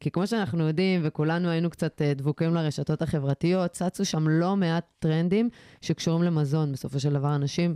[0.00, 4.84] כי כמו שאנחנו יודעים, וכולנו היינו קצת אה, דבוקים לרשתות החברתיות, צצו שם לא מעט
[4.98, 5.48] טרנדים
[5.80, 6.72] שקשורים למזון.
[6.72, 7.74] בסופו של דבר, אנשים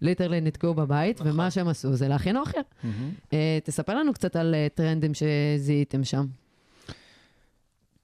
[0.00, 1.32] ליטרלי נתקעו בבית, נכון.
[1.32, 2.58] ומה שהם עשו זה להכין אוכל.
[2.58, 3.34] Mm-hmm.
[3.64, 6.26] תספר לנו קצת על אה, טרנדים שזיהיתם שם.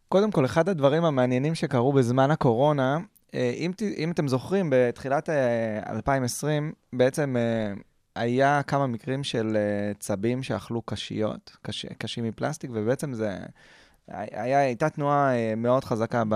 [0.08, 2.98] קודם כל, אחד הדברים המעניינים שקרו בזמן הקורונה,
[3.34, 5.28] אם, אם אתם זוכרים, בתחילת
[5.90, 7.36] 2020, בעצם
[8.14, 13.38] היה כמה מקרים של uh, צבים שאכלו קשיות, קש, קשים מפלסטיק, ובעצם זה...
[14.08, 16.34] היה, הייתה תנועה uh, מאוד חזקה ב,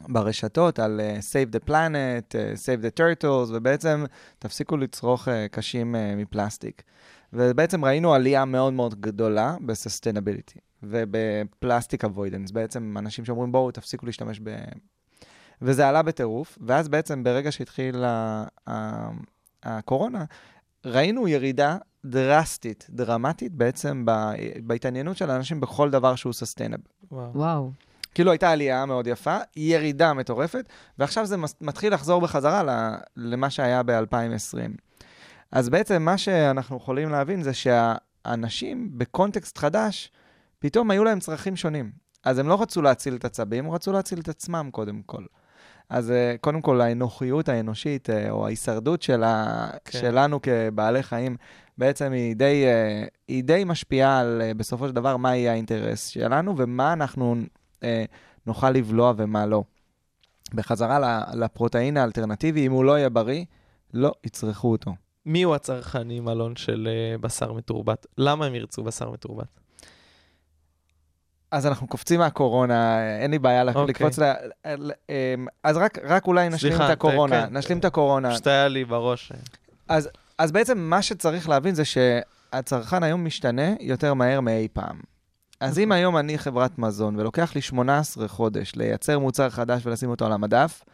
[0.00, 4.04] ברשתות על uh, Save the Planet, Save the Turtles, ובעצם
[4.38, 6.82] תפסיקו לצרוך קשים מפלסטיק.
[7.32, 12.52] ובעצם ראינו עלייה מאוד מאוד גדולה ב-sustainability ובפלסטיק avoidance.
[12.52, 14.56] בעצם אנשים שאומרים, בואו, תפסיקו להשתמש ב...
[15.62, 18.44] וזה עלה בטירוף, ואז בעצם ברגע שהתחיל ה...
[19.62, 20.24] הקורונה,
[20.84, 24.04] ראינו ירידה דרסטית, דרמטית, בעצם
[24.62, 26.82] בהתעניינות של אנשים בכל דבר שהוא סוסטיינבל.
[27.12, 27.30] וואו.
[27.34, 27.70] וואו.
[28.14, 30.68] כאילו הייתה עלייה מאוד יפה, ירידה מטורפת,
[30.98, 32.62] ועכשיו זה מתחיל לחזור בחזרה
[33.16, 34.78] למה שהיה ב-2020.
[35.52, 40.12] אז בעצם מה שאנחנו יכולים להבין זה שהאנשים בקונטקסט חדש,
[40.58, 41.90] פתאום היו להם צרכים שונים.
[42.24, 45.24] אז הם לא רצו להציל את הצבים, הם רצו להציל את עצמם קודם כל.
[45.90, 49.98] אז אה, קודם כל, האנוכיות האנושית, אה, או ההישרדות שלה, כן.
[49.98, 51.36] שלנו כבעלי חיים,
[51.78, 56.54] בעצם היא די, אה, היא די משפיעה על, בסופו של דבר, מה יהיה האינטרס שלנו,
[56.56, 57.36] ומה אנחנו
[58.46, 59.62] נוכל לבלוע ומה לא.
[60.54, 63.44] בחזרה לפרוטאין האלטרנטיבי, אם הוא לא יהיה בריא,
[63.94, 64.94] לא יצרכו אותו.
[65.26, 66.88] מי הוא הצרכנים, אלון, של
[67.20, 68.06] בשר מתורבת?
[68.18, 69.60] למה הם ירצו בשר מתורבת?
[71.50, 73.84] אז אנחנו קופצים מהקורונה, אין לי בעיה אוקיי.
[73.84, 74.32] לקפוץ ל...
[75.08, 77.46] אמ, אז רק, רק אולי נשלים סליחה, את הקורונה.
[77.46, 77.56] כן.
[77.56, 78.30] נשלים את הקורונה.
[78.30, 79.32] פשוט היה לי בראש.
[79.88, 80.08] אז,
[80.38, 85.00] אז בעצם מה שצריך להבין זה שהצרכן היום משתנה יותר מהר מאי פעם.
[85.60, 90.26] אז אם היום אני חברת מזון ולוקח לי 18 חודש לייצר מוצר חדש ולשים אותו
[90.26, 90.84] על המדף,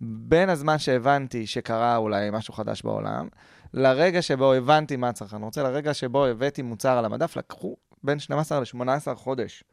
[0.00, 3.28] בין הזמן שהבנתי שקרה אולי משהו חדש בעולם,
[3.74, 8.60] לרגע שבו הבנתי מה הצרכן רוצה, לרגע שבו הבאתי מוצר על המדף, לקחו בין 12
[8.60, 9.64] ל-18 חודש.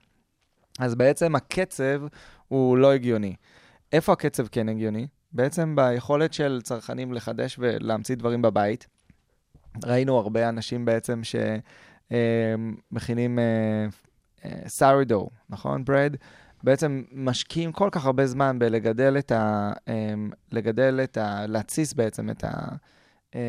[0.80, 2.02] אז בעצם הקצב
[2.48, 3.36] הוא לא הגיוני.
[3.92, 5.08] איפה הקצב כן הגיוני?
[5.32, 8.88] בעצם ביכולת של צרכנים לחדש ולהמציא דברים בבית.
[9.86, 11.22] ראינו הרבה אנשים בעצם
[12.12, 13.40] שמכינים
[14.68, 15.86] סארידו, נכון?
[15.86, 16.16] ברד.
[16.64, 19.72] בעצם משקיעים כל כך הרבה זמן בלגדל את ה...
[20.52, 21.46] לגדל את ה...
[21.48, 22.50] להתסיס בעצם את ה...
[23.36, 23.40] אמ,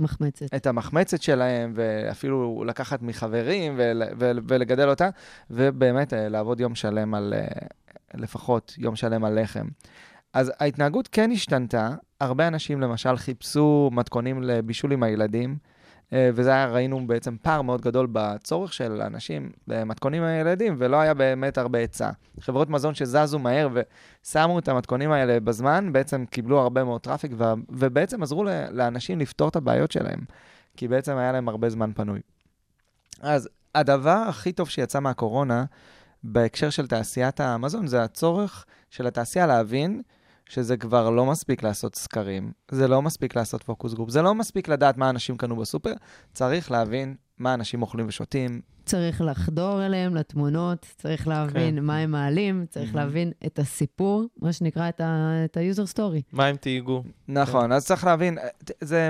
[0.00, 0.54] מחמצת.
[0.54, 5.08] את המחמצת שלהם, ואפילו לקחת מחברים ול, ול, ולגדל אותה,
[5.50, 7.66] ובאמת אה, לעבוד יום שלם על, אה,
[8.14, 9.66] לפחות יום שלם על לחם.
[10.32, 11.90] אז ההתנהגות כן השתנתה.
[12.20, 15.56] הרבה אנשים למשל חיפשו מתכונים לבישול עם הילדים,
[16.12, 21.58] וזה היה, ראינו בעצם פער מאוד גדול בצורך של אנשים במתכונים הילדים, ולא היה באמת
[21.58, 22.10] הרבה היצע.
[22.40, 27.44] חברות מזון שזזו מהר ושמו את המתכונים האלה בזמן, בעצם קיבלו הרבה מאוד traffic, ו-
[27.68, 30.20] ובעצם עזרו לאנשים לפתור את הבעיות שלהם,
[30.76, 32.20] כי בעצם היה להם הרבה זמן פנוי.
[33.20, 35.64] אז הדבר הכי טוב שיצא מהקורונה,
[36.22, 40.02] בהקשר של תעשיית המזון, זה הצורך של התעשייה להבין
[40.48, 44.68] שזה כבר לא מספיק לעשות סקרים, זה לא מספיק לעשות focus group, זה לא מספיק
[44.68, 45.92] לדעת מה אנשים קנו בסופר,
[46.34, 48.60] צריך להבין מה אנשים אוכלים ושותים.
[48.84, 51.84] צריך לחדור אליהם, לתמונות, צריך להבין כן.
[51.84, 52.96] מה הם מעלים, צריך אהם.
[52.96, 56.20] להבין את הסיפור, מה שנקרא את ה- את ה-user story.
[56.32, 57.02] מה הם תהיגו?
[57.28, 58.48] נכון, אז צריך להבין, אה,
[58.80, 59.08] זה,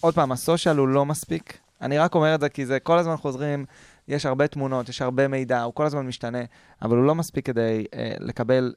[0.00, 1.58] עוד פעם, הסושיאל הוא לא מספיק.
[1.80, 3.64] אני רק אומר את זה כי זה כל הזמן חוזרים,
[4.08, 6.38] יש הרבה תמונות, יש הרבה מידע, הוא כל הזמן משתנה,
[6.82, 8.74] אבל הוא לא מספיק כדי אה, לקבל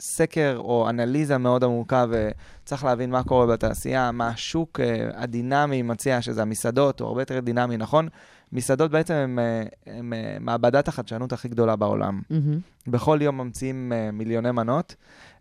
[0.00, 6.22] סקר או אנליזה מאוד עמוקה, וצריך להבין מה קורה בתעשייה, מה השוק אה, הדינמי מציע,
[6.22, 8.08] שזה המסעדות, הוא הרבה יותר דינמי, נכון?
[8.52, 12.20] מסעדות בעצם הם, אה, הם אה, מעבדת החדשנות הכי גדולה בעולם.
[12.30, 12.58] מהמם.
[12.86, 14.94] בכל יום ממציאים מיליוני מנות,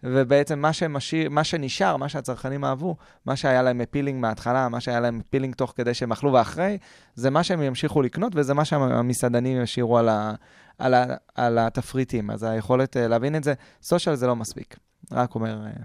[0.03, 2.95] ובעצם מה, שמשאיר, מה שנשאר, מה שהצרכנים אהבו,
[3.25, 6.77] מה שהיה להם אפילינג מההתחלה, מה שהיה להם אפילינג תוך כדי שהם אכלו ואחרי,
[7.15, 10.33] זה מה שהם ימשיכו לקנות, וזה מה שהמסעדנים ישאירו על, ה,
[10.79, 12.31] על, ה, על התפריטים.
[12.31, 14.77] אז היכולת uh, להבין את זה, סושיאל זה לא מספיק.
[15.11, 15.59] רק אומר...
[15.65, 15.79] Uh,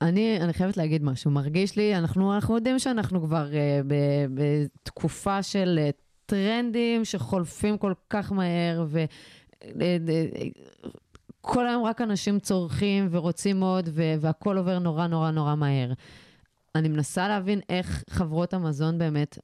[0.00, 3.94] אני, אני חייבת להגיד משהו, מרגיש לי, אנחנו, אנחנו יודעים שאנחנו כבר uh, ב,
[4.34, 5.92] בתקופה של uh,
[6.26, 9.04] טרנדים שחולפים כל כך מהר, ו...
[9.62, 10.86] uh, uh,
[11.40, 15.92] כל היום רק אנשים צורכים ורוצים עוד, ו- והכל עובר נורא נורא נורא מהר.
[16.74, 19.38] אני מנסה להבין איך חברות המזון באמת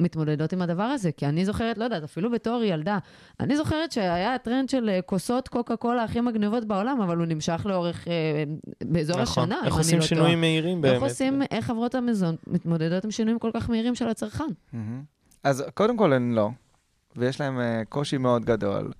[0.00, 2.98] מתמודדות עם הדבר הזה, כי אני זוכרת, לא יודעת, אפילו בתור ילדה,
[3.40, 7.62] אני זוכרת שהיה טרנד של אה, כוסות קוקה קולה הכי מגניבות בעולם, אבל הוא נמשך
[7.64, 8.44] לאורך, אה,
[8.84, 9.44] באזור נכון.
[9.44, 10.40] השנה, אם איך עושים לא שינויים טועה.
[10.40, 10.94] מהירים באמת?
[10.94, 14.44] איך עושים, איך חברות המזון מתמודדות עם שינויים כל כך מהירים של הצרכן?
[14.72, 15.02] מהמם.
[15.44, 16.48] אז קודם כל הן לא,
[17.16, 18.92] ויש להן uh, קושי מאוד גדול,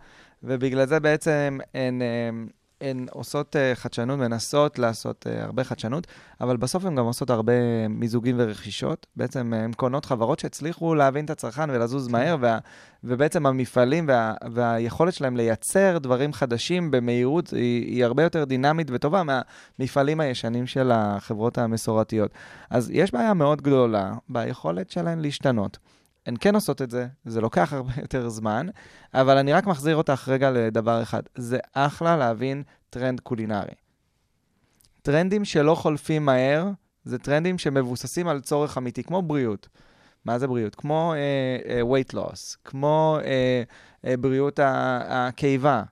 [0.43, 2.51] ובגלל זה בעצם הן, uh,
[2.81, 6.07] הן עושות uh, חדשנות, מנסות לעשות uh, הרבה חדשנות,
[6.41, 7.53] אבל בסוף הן גם עושות הרבה
[7.89, 9.07] מיזוגים ורכישות.
[9.17, 12.59] בעצם uh, הן קונות חברות שהצליחו להבין את הצרכן ולזוז מהר, וה,
[13.05, 19.23] ובעצם המפעלים וה, והיכולת שלהם לייצר דברים חדשים במהירות היא, היא הרבה יותר דינמית וטובה
[19.23, 22.31] מהמפעלים הישנים של החברות המסורתיות.
[22.71, 25.79] אז יש בעיה מאוד גדולה ביכולת שלהן להשתנות.
[26.27, 28.67] הן כן עושות את זה, זה לוקח הרבה יותר זמן,
[29.15, 31.23] אבל אני רק מחזיר אותך רגע לדבר אחד.
[31.35, 33.75] זה אחלה להבין טרנד קולינרי.
[35.03, 36.71] טרנדים שלא חולפים מהר,
[37.05, 39.69] זה טרנדים שמבוססים על צורך אמיתי, כמו בריאות.
[40.25, 40.75] מה זה בריאות?
[40.75, 44.61] כמו uh, uh, weight loss, כמו uh, uh, בריאות
[45.09, 45.83] הקיבה,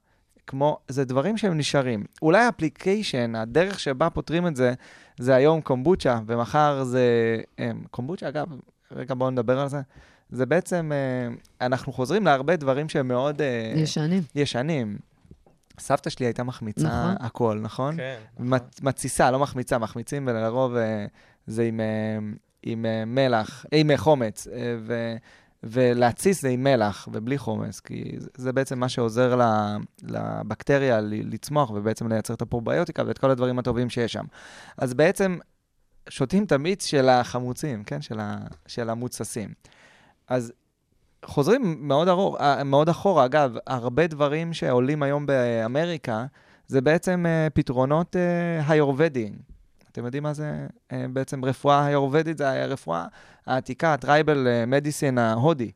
[0.46, 2.04] כמו, זה דברים שהם נשארים.
[2.22, 4.74] אולי ה application, הדרך שבה פותרים את זה,
[5.18, 7.36] זה היום קומבוצ'ה, ומחר זה...
[7.56, 8.46] Um, קומבוצ'ה, אגב,
[8.92, 9.80] רגע בואו נדבר על זה.
[10.34, 13.44] זה בעצם, uh, אנחנו חוזרים להרבה דברים שהם מאוד uh,
[13.78, 14.22] ישנים.
[14.34, 14.98] ישנים.
[15.80, 17.14] סבתא שלי הייתה מחמיצה נכון.
[17.26, 17.96] הכל, נכון?
[17.96, 18.16] כן.
[18.38, 21.06] מת- מתסיסה, לא מחמיצה, מחמיצים, ולרוב אה,
[21.46, 22.18] זה עם, אה,
[22.62, 25.14] עם אה, מלח, אה, עם אה, חומץ, אה, ו,
[25.62, 28.04] ולהתסיס זה עם מלח ובלי חומץ, כי
[28.36, 33.58] זה- בעצם מה שעוזר ל- לבקטריה ל- לצמוח ובעצם לייצר את הפרוביוטיקה ואת כל הדברים
[33.58, 34.24] הטובים שיש שם.
[34.78, 35.38] אז בעצם
[36.08, 38.02] שותים את המיץ של החמוצים, כן?
[38.02, 39.48] של, ה, של המוצסים.
[40.28, 40.52] אז
[41.24, 43.24] חוזרים מאוד, ארור, אה, מאוד אחורה.
[43.24, 46.26] אגב, הרבה דברים שעולים היום באמריקה,
[46.66, 49.38] זה בעצם uh, פתרונות uh, היורבדיים.
[49.92, 50.66] אתם יודעים מה זה
[51.12, 52.38] בעצם רפואה היורבדית?
[52.38, 53.06] זה הרפואה
[53.46, 55.70] העתיקה, הטרייבל מדיסין ההודי.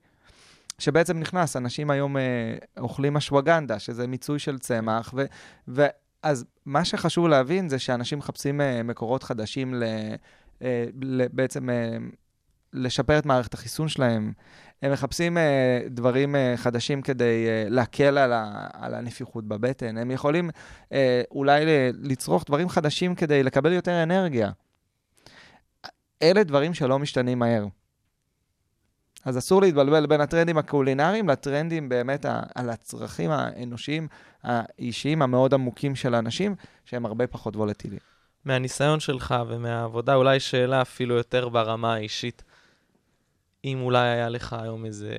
[0.78, 2.22] שבעצם נכנס, אנשים היום אה,
[2.78, 5.24] אוכלים אשווגנדה, שזה מיצוי של צמח, ו,
[5.68, 9.84] ואז מה שחשוב להבין זה שאנשים מחפשים אה, מקורות חדשים ל,
[10.62, 11.96] אה, ל, בעצם אה,
[12.72, 14.32] לשפר את מערכת החיסון שלהם.
[14.82, 19.98] הם מחפשים אה, דברים אה, חדשים כדי אה, להקל על, ה, על הנפיחות בבטן.
[19.98, 20.50] הם יכולים
[20.92, 24.50] אה, אולי ל- לצרוך דברים חדשים כדי לקבל יותר אנרגיה.
[26.22, 27.66] אלה דברים שלא משתנים מהר.
[29.24, 34.08] אז אסור להתבלבל בין הטרנדים הקולינריים לטרנדים באמת ה- על הצרכים האנושיים,
[34.42, 36.54] האישיים המאוד עמוקים של האנשים,
[36.84, 38.00] שהם הרבה פחות וולטיליים.
[38.44, 42.42] מהניסיון שלך ומהעבודה, אולי שאלה אפילו יותר ברמה האישית.
[43.64, 45.16] אם אולי היה לך היום איזה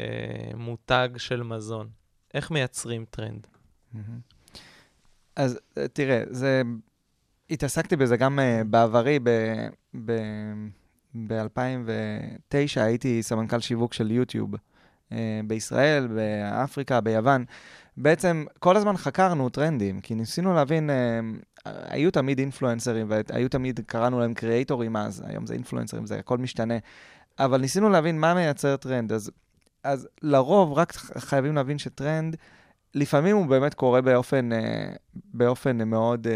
[0.56, 1.89] מותג של מזון,
[2.34, 3.47] איך מייצרים טרנד?
[5.36, 6.62] אז אה, תראה, זה...
[7.49, 9.19] התעסקתי בזה גם uh, בעברי,
[11.28, 15.13] ב-2009 הייתי סמנכ"ל שיווק של יוטיוב uh,
[15.47, 17.45] בישראל, באפריקה, ביוון.
[17.97, 20.89] בעצם כל הזמן חקרנו טרנדים, כי ניסינו להבין,
[21.65, 26.78] היו תמיד אינפלואנסרים, והיו תמיד, קראנו להם creatorים אז, היום זה אינפלואנסרים, זה הכל משתנה.
[27.39, 29.13] אבל ניסינו להבין מה מייצר טרנד.
[29.13, 29.32] אז,
[29.84, 32.36] אז לרוב רק חייבים להבין שטרנד,
[32.95, 34.97] לפעמים הוא באמת קורה באופן, uh,
[35.34, 36.28] באופן מאוד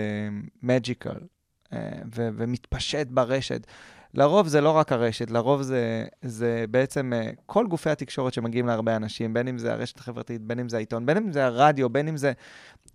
[0.63, 1.75] magical, uh, uh,
[2.15, 3.67] ו- ומתפשט ברשת.
[4.13, 7.13] לרוב זה לא רק הרשת, לרוב זה, זה בעצם
[7.45, 11.05] כל גופי התקשורת שמגיעים להרבה אנשים, בין אם זה הרשת החברתית, בין אם זה העיתון,
[11.05, 12.31] בין אם זה הרדיו, בין אם זה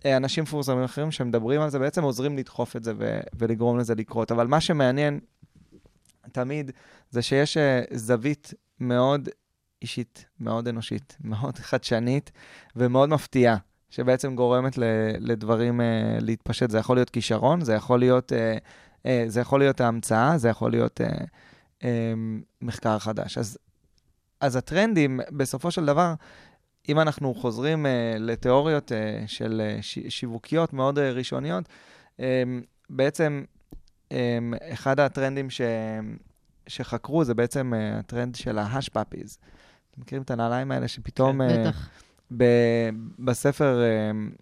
[0.05, 4.31] אנשים מפורסמים אחרים שמדברים על זה, בעצם עוזרים לדחוף את זה ו- ולגרום לזה לקרות.
[4.31, 5.19] אבל מה שמעניין
[6.29, 6.71] תמיד
[7.09, 9.29] זה שיש uh, זווית מאוד
[9.81, 12.31] אישית, מאוד אנושית, מאוד חדשנית
[12.75, 13.57] ומאוד מפתיעה,
[13.89, 14.83] שבעצם גורמת ל-
[15.19, 15.83] לדברים uh,
[16.21, 16.69] להתפשט.
[16.69, 18.31] זה יכול להיות כישרון, זה יכול להיות...
[18.31, 21.23] Uh, Uh, זה יכול להיות ההמצאה, זה יכול להיות uh,
[21.79, 21.85] uh,
[22.61, 23.37] מחקר חדש.
[23.37, 23.57] אז,
[24.39, 26.13] אז הטרנדים, בסופו של דבר,
[26.89, 27.89] אם אנחנו חוזרים uh,
[28.19, 31.65] לתיאוריות uh, של uh, שיווקיות מאוד uh, ראשוניות,
[32.17, 32.21] um,
[32.89, 33.43] בעצם
[34.73, 35.61] אחד הטרנדים ש-
[36.67, 39.37] שחקרו זה בעצם uh, הטרנד של ההאש פאפיז.
[39.91, 41.47] אתם מכירים את הנעליים האלה שפתאום...
[41.49, 41.89] כן, בטח.
[42.37, 43.81] ב- בספר...
[43.81, 44.35] Uh,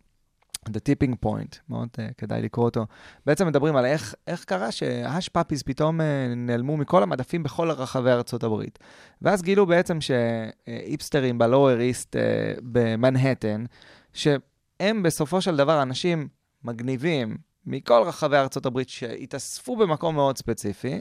[0.67, 2.85] The Tipping Point, מאוד uh, כדאי לקרוא אותו.
[3.25, 6.03] בעצם מדברים על איך, איך קרה שה Hush Puppies פתאום uh,
[6.35, 8.79] נעלמו מכל המדפים בכל רחבי ארצות הברית.
[9.21, 12.19] ואז גילו בעצם שהיפסטרים ב Lower East uh,
[12.63, 13.63] במנהטן,
[14.13, 16.27] שהם בסופו של דבר אנשים
[16.63, 20.99] מגניבים מכל רחבי ארצות הברית שהתאספו במקום מאוד ספציפי,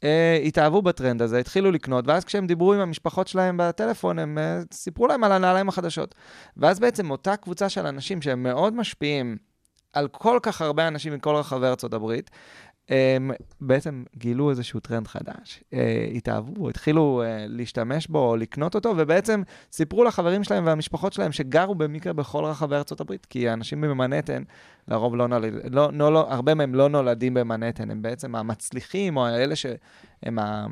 [0.00, 0.04] uh,
[0.44, 5.06] התאהבו בטרנד הזה, התחילו לקנות, ואז כשהם דיברו עם המשפחות שלהם בטלפון, הם uh, סיפרו
[5.06, 6.14] להם על הנעליים החדשות.
[6.56, 9.36] ואז בעצם אותה קבוצה של אנשים שהם מאוד משפיעים
[9.92, 12.30] על כל כך הרבה אנשים מכל רחבי ארצות הברית,
[12.88, 15.76] הם בעצם גילו איזשהו טרנד חדש, uh,
[16.14, 19.42] התאהבו בו, התחילו uh, להשתמש בו לקנות אותו, ובעצם
[19.72, 24.42] סיפרו לחברים שלהם והמשפחות שלהם שגרו במקרה בכל רחבי הברית, כי האנשים במנהטן,
[24.88, 29.26] לרוב לא נולדים, לא, לא, לא, הרבה מהם לא נולדים במנהטן, הם בעצם המצליחים, או
[29.26, 30.66] האלה שהם ה...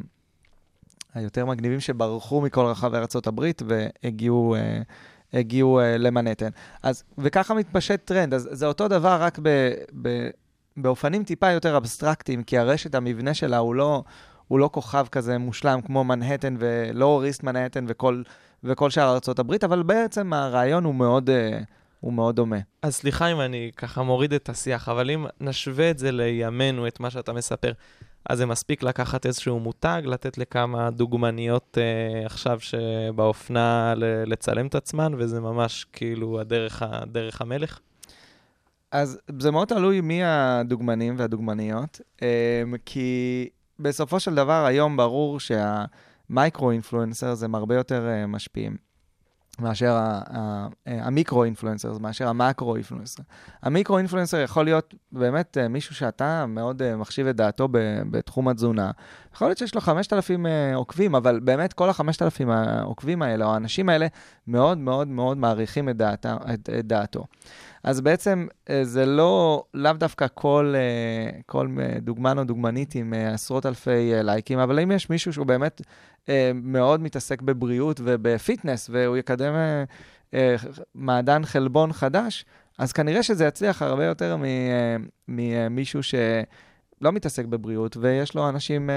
[1.14, 4.56] היותר מגניבים שברחו מכל רחבי הברית והגיעו...
[4.56, 4.84] Uh,
[5.32, 6.48] הגיעו uh, למנהטן.
[6.82, 8.34] אז, וככה מתפשט טרנד.
[8.34, 10.28] אז זה אותו דבר, רק ב, ב,
[10.76, 14.02] באופנים טיפה יותר אבסטרקטיים, כי הרשת, המבנה שלה הוא לא,
[14.48, 18.22] הוא לא כוכב כזה מושלם כמו מנהטן ולאוור איסט מנהטן וכל,
[18.64, 21.64] וכל שאר הברית, אבל בעצם הרעיון הוא מאוד, uh,
[22.00, 22.56] הוא מאוד דומה.
[22.82, 27.00] אז סליחה אם אני ככה מוריד את השיח, אבל אם נשווה את זה לימינו, את
[27.00, 27.72] מה שאתה מספר,
[28.28, 33.94] אז זה מספיק לקחת איזשהו מותג, לתת לכמה דוגמניות אה, עכשיו שבאופנה
[34.26, 37.80] לצלם את עצמן, וזה ממש כאילו הדרך, ה- דרך המלך?
[38.92, 42.22] אז זה מאוד תלוי מי הדוגמנים והדוגמניות, um,
[42.84, 43.48] כי
[43.78, 48.76] בסופו של דבר היום ברור שהמייקרו-אינפלואנסר הם הרבה יותר uh, משפיעים
[49.58, 49.98] מאשר
[50.86, 53.22] המיקרו-אינפלואנסר, מאשר המקרו-אינפלואנסר.
[53.62, 57.68] המיקרו-אינפלואנסר יכול להיות באמת uh, מישהו שאתה מאוד מחשיב את דעתו
[58.10, 58.90] בתחום התזונה.
[59.34, 63.88] יכול להיות שיש לו 5,000 uh, עוקבים, אבל באמת כל ה-5,000 העוקבים האלה, או האנשים
[63.88, 64.06] האלה,
[64.46, 67.26] מאוד מאוד מאוד מעריכים את, דעתה, את, את דעתו.
[67.82, 71.68] אז בעצם אה, זה לא, לאו דווקא כל, אה, כל
[72.00, 75.80] דוגמן או דוגמנית עם אה, עשרות אלפי לייקים, אבל אם יש מישהו שהוא באמת
[76.54, 79.52] מאוד מתעסק בבריאות ובפיטנס, והוא יקדם
[80.94, 82.44] מעדן חלבון חדש,
[82.78, 84.36] אז כנראה שזה יצליח הרבה יותר
[85.28, 88.90] ממישהו שלא מתעסק בבריאות, ויש לו אנשים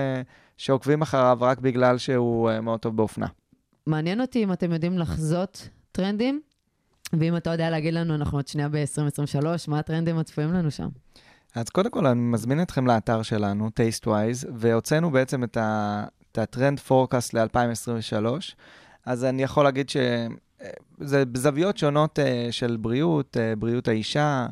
[0.57, 3.27] שעוקבים אחריו רק בגלל שהוא מאוד טוב באופנה.
[3.87, 6.41] מעניין אותי אם אתם יודעים לחזות טרנדים,
[7.13, 10.87] ואם אתה יודע להגיד לנו, אנחנו עוד שנייה ב-2023, מה הטרנדים הצפויים לנו שם?
[11.55, 16.79] אז קודם כל, אני מזמין אתכם לאתר שלנו, TasteWise, והוצאנו בעצם את, ה, את הטרנד
[16.79, 18.25] פורקאסט ל-2023.
[19.05, 24.45] אז אני יכול להגיד שזה בזוויות שונות אה, של בריאות, אה, בריאות האישה,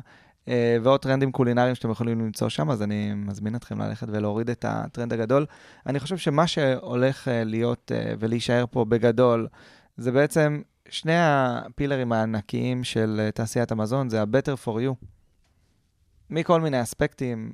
[0.48, 4.64] אה, ועוד טרנדים קולינריים שאתם יכולים למצוא שם, אז אני מזמין אתכם ללכת ולהוריד את
[4.68, 5.46] הטרנד הגדול.
[5.86, 9.48] אני חושב שמה שהולך אה, להיות אה, ולהישאר פה בגדול,
[9.96, 10.62] זה בעצם
[10.92, 15.06] שני הפילרים הענקיים של אה, תעשיית המזון, זה ה-Better for you,
[16.30, 17.52] מכל מיני אספקטים,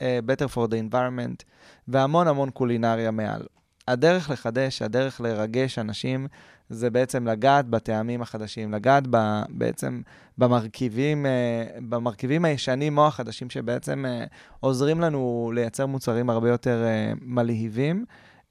[0.00, 1.44] אה, Better for the environment,
[1.88, 3.42] והמון המון קולינריה מעל.
[3.88, 6.26] הדרך לחדש, הדרך לרגש אנשים,
[6.70, 10.02] זה בעצם לגעת בטעמים החדשים, לגעת ב, בעצם
[10.38, 14.24] במרכיבים, אה, במרכיבים הישנים או החדשים שבעצם אה,
[14.60, 18.04] עוזרים לנו לייצר מוצרים הרבה יותר אה, מלהיבים.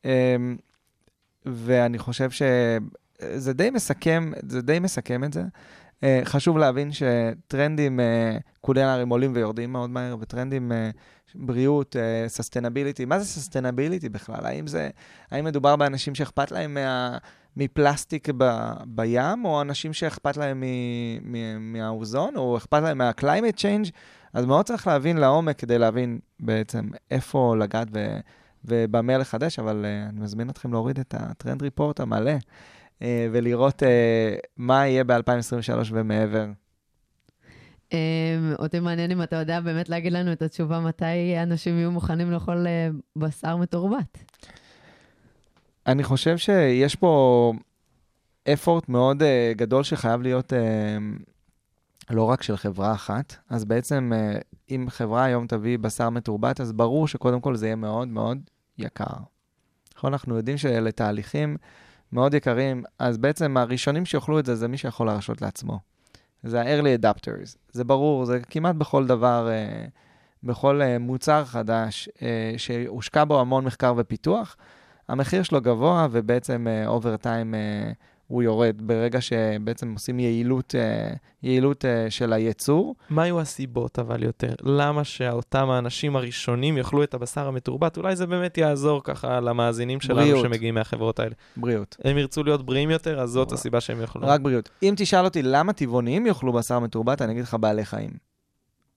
[0.05, 0.35] אה,
[1.45, 2.29] ואני חושב
[3.21, 5.43] שזה די מסכם, זה די מסכם את זה.
[5.99, 10.97] Uh, חשוב להבין שטרנדים uh, קולינריים עולים ויורדים מאוד מהר, וטרנדים uh,
[11.35, 11.95] בריאות,
[12.27, 14.45] sustainability, מה זה sustainability בכלל?
[14.45, 14.89] האם זה,
[15.31, 17.17] האם מדובר באנשים שאכפת להם מה,
[17.57, 23.57] מפלסטיק ב, בים, או אנשים שאכפת להם מ, מ, מהאוזון, או אכפת להם מה climate
[23.57, 23.91] change?
[24.33, 27.87] אז מאוד צריך להבין לעומק כדי להבין בעצם איפה לגעת
[28.65, 32.33] ובמה לחדש, אבל uh, אני מזמין אתכם להוריד את ה trend report המלא.
[32.99, 33.85] Uh, ולראות uh,
[34.57, 36.45] מה יהיה ב-2023 ומעבר.
[37.89, 37.93] Um,
[38.59, 42.67] אותי מעניין אם אתה יודע באמת להגיד לנו את התשובה מתי אנשים יהיו מוכנים לאכול
[43.15, 44.17] בשר מתורבת.
[45.87, 47.53] אני חושב שיש פה
[48.53, 49.23] אפורט מאוד
[49.55, 50.53] גדול שחייב להיות
[52.09, 53.35] לא רק של חברה אחת.
[53.49, 54.11] אז בעצם,
[54.69, 58.37] אם חברה היום תביא בשר מתורבת, אז ברור שקודם כל זה יהיה מאוד מאוד
[58.77, 59.13] יקר.
[59.97, 60.13] נכון?
[60.13, 61.57] אנחנו יודעים שאלה תהליכים
[62.11, 65.79] מאוד יקרים, אז בעצם הראשונים שיאכלו את זה, זה מי שיכול להרשות לעצמו.
[66.43, 67.57] זה ה-early adapters.
[67.71, 69.85] זה ברור, זה כמעט בכל דבר, אה,
[70.43, 74.55] בכל אה, מוצר חדש אה, שהושקע בו המון מחקר ופיתוח,
[75.09, 77.53] המחיר שלו גבוה ובעצם אובר טיים
[78.29, 81.13] הוא יורד ברגע שבעצם עושים יעילות, אה,
[81.43, 82.95] יעילות אה, של הייצור.
[83.09, 84.53] מה היו הסיבות אבל יותר?
[84.63, 87.97] למה שאותם האנשים הראשונים יאכלו את הבשר המתורבת?
[87.97, 90.45] אולי זה באמת יעזור ככה למאזינים שלנו בריאות.
[90.45, 91.35] שמגיעים מהחברות האלה.
[91.57, 91.97] בריאות.
[92.03, 94.27] הם ירצו להיות בריאים יותר, אז זאת הסיבה שהם יאכלו.
[94.27, 94.69] רק בריאות.
[94.83, 98.11] אם תשאל אותי למה טבעונים יאכלו בשר מתורבת, אני אגיד לך בעלי חיים.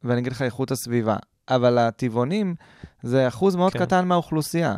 [0.05, 1.17] ואני אגיד לך איכות הסביבה.
[1.49, 2.55] אבל הטבעונים
[3.03, 3.79] זה אחוז מאוד כן.
[3.79, 4.77] קטן מהאוכלוסייה.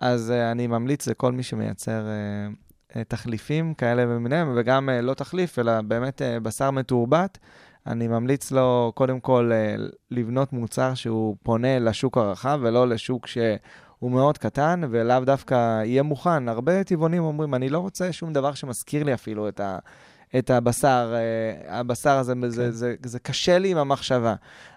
[0.00, 2.69] אז uh, אני ממליץ לכל מי שמייצר uh,
[3.08, 7.38] תחליפים כאלה ומיניהם, וגם אה, לא תחליף, אלא באמת אה, בשר מתורבת.
[7.86, 9.50] אני ממליץ לו קודם כל
[10.10, 16.48] לבנות מוצר שהוא פונה לשוק הרחב ולא לשוק שהוא מאוד קטן ולאו דווקא יהיה מוכן.
[16.48, 19.78] הרבה טבעונים אומרים, אני לא רוצה שום דבר שמזכיר לי אפילו את, ה,
[20.38, 21.14] את הבשר.
[21.68, 22.48] הבשר הזה, כן.
[22.48, 24.34] זה, זה, זה קשה לי עם המחשבה.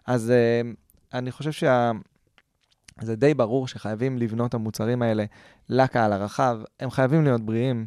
[0.08, 0.34] אז
[1.14, 1.92] אני חושב שה...
[3.02, 5.26] זה די ברור שחייבים לבנות המוצרים האלה
[5.70, 6.60] לקהל הרחב.
[6.80, 7.86] הם חייבים להיות בריאים,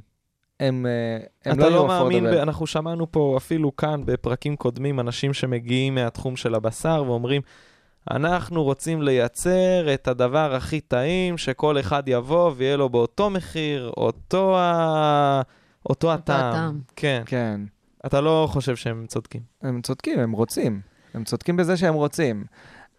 [0.60, 2.26] הם, אה, הם לא יהיו לא מאמין, ב...
[2.26, 7.42] אנחנו שמענו פה אפילו כאן בפרקים קודמים אנשים שמגיעים מהתחום של הבשר ואומרים,
[8.10, 14.58] אנחנו רוצים לייצר את הדבר הכי טעים, שכל אחד יבוא ויהיה לו באותו מחיר, אותו,
[14.58, 15.42] ה...
[15.88, 16.50] אותו הטעם.
[16.50, 16.80] הטעם.
[16.96, 17.22] כן.
[17.26, 17.60] כן.
[18.06, 19.40] אתה לא חושב שהם צודקים.
[19.62, 20.80] הם צודקים, הם רוצים.
[21.14, 22.44] הם צודקים בזה שהם רוצים.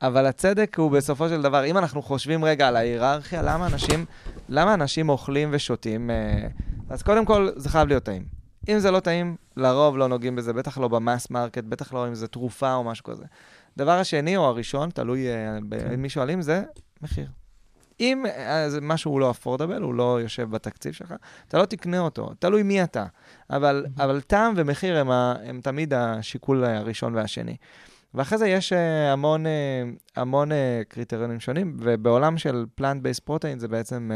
[0.02, 4.06] אבל הצדק הוא בסופו של דבר, אם אנחנו חושבים רגע על ההיררכיה, למה אנשים,
[4.50, 6.10] למה אנשים אוכלים ושותים?
[6.10, 6.48] אה,
[6.89, 8.26] אז קודם כל, זה חייב להיות טעים.
[8.70, 12.08] אם זה לא טעים, לרוב לא נוגעים בזה, בטח לא ב mass market, בטח לא
[12.08, 13.24] אם זה תרופה או משהו כזה.
[13.78, 15.89] דבר השני או הראשון, תלוי אה, כן.
[15.89, 16.64] במי שואלים, זה
[17.02, 17.28] מחיר.
[18.00, 18.26] אם
[18.82, 21.14] משהו הוא לא אפורדבל, הוא לא יושב בתקציב שלך,
[21.48, 23.06] אתה לא תקנה אותו, תלוי מי אתה.
[23.50, 27.56] אבל, אבל טעם ומחיר הם, ה, הם תמיד השיקול הראשון והשני.
[28.18, 28.76] ואחרי זה יש uh,
[29.13, 29.49] המון, uh,
[30.15, 30.55] המון uh,
[30.88, 34.11] קריטריונים שונים, ובעולם של plant-based protein זה בעצם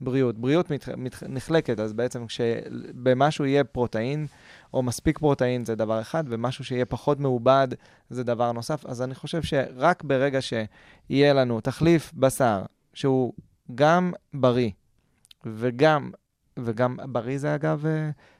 [0.00, 0.38] בריאות.
[0.38, 4.26] בריאות מת, מת, נחלקת, אז בעצם כשבמשהו יהיה פרוטאין,
[4.74, 7.68] או מספיק פרוטאין זה דבר אחד, ומשהו שיהיה פחות מעובד
[8.10, 8.86] זה דבר נוסף.
[8.86, 12.62] אז אני חושב שרק ברגע שיהיה לנו תחליף בשר,
[12.94, 13.32] שהוא
[13.74, 14.70] גם בריא,
[15.46, 16.10] וגם,
[16.58, 17.84] וגם בריא זה אגב,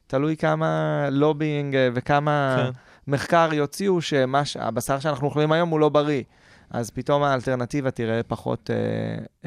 [0.06, 2.56] תלוי כמה לובינג וכמה...
[2.56, 2.78] כן.
[3.06, 6.22] מחקר יוציאו שהבשר שאנחנו אוכלים היום הוא לא בריא.
[6.70, 8.76] אז פתאום האלטרנטיבה תראה פחות, אה,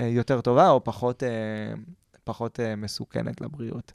[0.04, 1.30] אה, יותר טובה או פחות, אה,
[2.24, 3.94] פחות אה, מסוכנת לבריאות.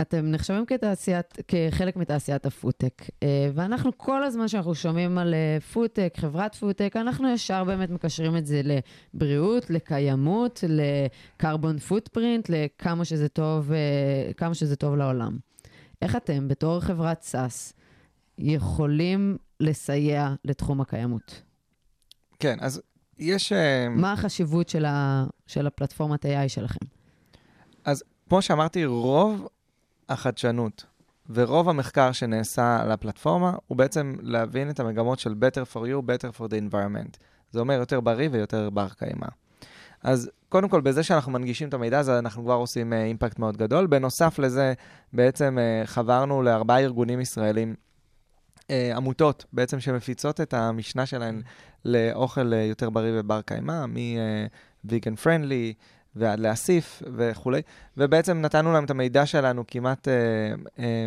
[0.00, 6.14] אתם נחשבים כתעשיית, כחלק מתעשיית הפודטק, אה, ואנחנו כל הזמן שאנחנו שומעים על אה, פודטק,
[6.16, 13.28] חברת פודטק, אנחנו ישר באמת מקשרים את זה לבריאות, לקיימות, ל carbon footprint, לכמה שזה
[13.28, 13.72] טוב,
[14.42, 15.36] אה, שזה טוב לעולם.
[16.02, 17.72] איך אתם, בתור חברת סאס,
[18.38, 21.42] יכולים לסייע לתחום הקיימות?
[22.38, 22.82] כן, אז
[23.18, 23.52] יש...
[23.52, 26.86] אה, מה החשיבות של, ה, של הפלטפורמת AI שלכם?
[27.84, 29.48] אז כמו שאמרתי, רוב,
[30.08, 30.84] החדשנות.
[31.30, 36.38] ורוב המחקר שנעשה על הפלטפורמה הוא בעצם להבין את המגמות של better for you, better
[36.38, 37.16] for the environment.
[37.50, 39.26] זה אומר יותר בריא ויותר בר קיימא.
[40.02, 43.56] אז קודם כל, בזה שאנחנו מנגישים את המידע הזה, אנחנו כבר עושים אה, אימפקט מאוד
[43.56, 43.86] גדול.
[43.86, 44.72] בנוסף לזה,
[45.12, 47.74] בעצם אה, חברנו לארבעה ארגונים ישראלים,
[48.96, 51.42] עמותות בעצם שמפיצות את המשנה שלהן
[51.84, 55.74] לאוכל אה, יותר בריא ובר קיימא, מ-vegan friendly
[56.16, 57.62] ועד להסיף וכולי,
[57.96, 60.14] ובעצם נתנו להם את המידע שלנו כמעט, אה,
[60.78, 61.06] אה,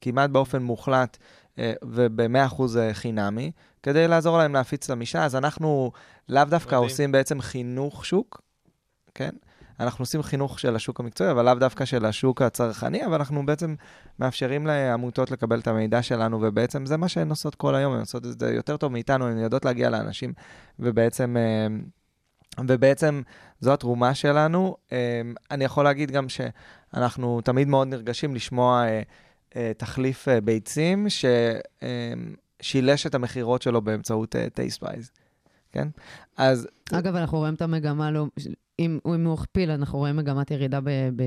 [0.00, 1.16] כמעט באופן מוחלט
[1.58, 3.50] אה, וב-100% חינמי,
[3.82, 5.24] כדי לעזור להם להפיץ את המשנה.
[5.24, 5.92] אז אנחנו
[6.28, 6.82] לאו דווקא מדהים.
[6.82, 8.40] עושים בעצם חינוך שוק,
[9.14, 9.30] כן?
[9.80, 13.74] אנחנו עושים חינוך של השוק המקצועי, אבל לאו דווקא של השוק הצרכני, אבל אנחנו בעצם
[14.18, 18.26] מאפשרים לעמותות לקבל את המידע שלנו, ובעצם זה מה שהן עושות כל היום, הן עושות
[18.26, 20.32] את זה יותר טוב מאיתנו, הן יודעות להגיע לאנשים,
[20.78, 21.66] ובעצם, אה,
[22.66, 23.22] ובעצם
[23.60, 24.76] זו התרומה שלנו.
[24.92, 25.20] אה,
[25.50, 28.84] אני יכול להגיד גם שאנחנו תמיד מאוד נרגשים לשמוע
[29.56, 31.06] אה, תחליף ביצים
[32.60, 35.10] ששילש את המכירות שלו באמצעות טייסטווייז,
[35.72, 35.88] כן?
[36.36, 38.26] אז אגב, אנחנו רואים את המגמה, לא,
[38.80, 41.22] אם, אם הוא הכפיל, אנחנו רואים מגמת ירידה ב, ב,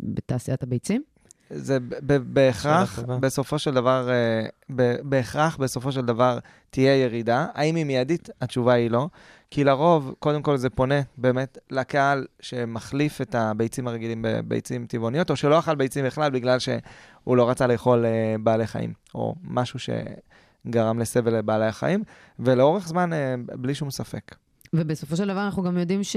[0.00, 1.02] בתעשיית הביצים.
[1.50, 2.98] זה ב- ב- בהכרח.
[3.20, 4.46] בסופו של דבר, אה,
[4.76, 6.38] ב- בהכרח בסופו של דבר
[6.70, 7.46] תהיה ירידה.
[7.54, 8.28] האם היא מיידית?
[8.40, 9.08] התשובה היא לא.
[9.50, 15.36] כי לרוב, קודם כל זה פונה באמת לקהל שמחליף את הביצים הרגילים בביצים טבעוניות, או
[15.36, 20.98] שלא אכל ביצים בכלל בגלל שהוא לא רצה לאכול אה, בעלי חיים, או משהו שגרם
[20.98, 22.02] לסבל לבעלי החיים,
[22.38, 24.34] ולאורך זמן, אה, בלי שום ספק.
[24.72, 26.16] ובסופו של דבר אנחנו גם יודעים ש...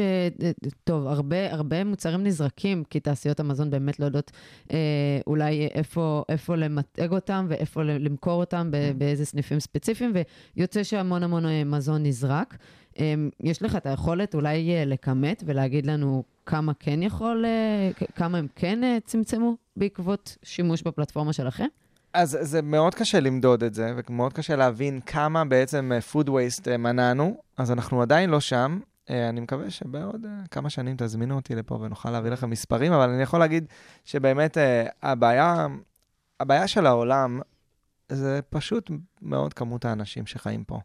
[0.83, 4.31] טוב, הרבה, הרבה מוצרים נזרקים, כי תעשיות המזון באמת לא יודעות
[4.71, 4.77] אה,
[5.27, 10.13] אולי איפה, איפה למתג אותם ואיפה למכור אותם, ב- באיזה סניפים ספציפיים,
[10.57, 12.57] ויוצא שהמון המון אה, מזון נזרק.
[12.99, 18.37] אה, יש לך את היכולת אולי אה, לכמת ולהגיד לנו כמה כן יכול, אה, כמה
[18.37, 21.67] הם כן אה, צמצמו בעקבות שימוש בפלטפורמה שלכם?
[22.14, 26.70] אז זה מאוד קשה למדוד את זה, ומאוד קשה להבין כמה בעצם אה, food waste
[26.72, 28.80] אה, מנענו, אז אנחנו עדיין לא שם.
[29.09, 33.24] אה, אני מקווה שבעוד כמה שנים תזמינו אותי לפה ונוכל להביא לכם מספרים, אבל אני
[33.24, 33.66] יכול להגיד
[34.05, 34.57] שבאמת
[35.03, 35.68] הבעיה,
[36.39, 37.39] הבעיה של העולם
[38.09, 38.91] זה פשוט
[39.22, 40.80] מאוד כמות האנשים שחיים פה.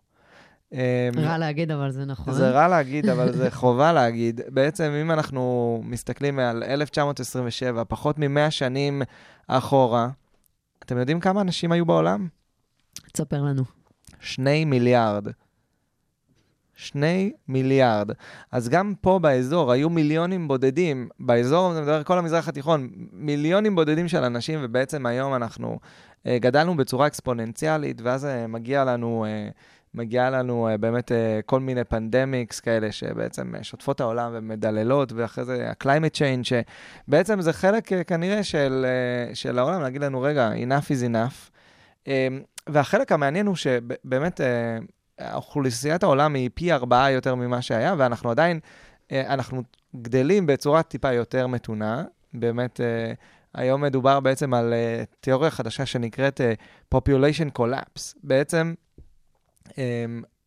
[0.73, 2.35] אה, רע להגיד, אבל זה נכון.
[2.35, 4.41] זה רע להגיד, אבל זה חובה להגיד.
[4.49, 9.03] בעצם, אם אנחנו מסתכלים על 1927, פחות מ-100 שנים
[9.47, 10.09] אחורה,
[10.85, 12.29] אתם יודעים כמה אנשים היו בעולם?
[13.13, 13.63] תספר לנו.
[14.21, 15.29] שני מיליארד.
[16.75, 18.11] שני מיליארד.
[18.53, 23.75] אז גם פה באזור היו מיליונים בודדים, באזור, אני מדבר על כל המזרח התיכון, מיליונים
[23.75, 25.79] בודדים של אנשים, ובעצם היום אנחנו
[26.27, 29.49] אה, גדלנו בצורה אקספוננציאלית, ואז אה, מגיע לנו, אה,
[29.97, 35.45] מגיע לנו אה, באמת אה, כל מיני פנדמיקס כאלה, שבעצם אה, שוטפות העולם ומדללות, ואחרי
[35.45, 38.87] זה ה-climate change, שבעצם זה חלק אה, כנראה של,
[39.35, 41.51] של העולם, להגיד לנו, רגע, enough is enough.
[42.09, 42.29] אה,
[42.67, 44.41] והחלק המעניין הוא שבאמת
[45.35, 48.61] אוכלוסיית העולם היא פי ארבעה יותר ממה שהיה, ואנחנו עדיין,
[49.13, 49.63] אנחנו
[49.97, 52.05] גדלים בצורה טיפה יותר מתונה.
[52.35, 52.81] באמת,
[53.57, 56.53] היום מדובר בעצם על אה, תיאוריה חדשה שנקראת אה,
[56.95, 58.15] population collapse.
[58.23, 58.75] בעצם,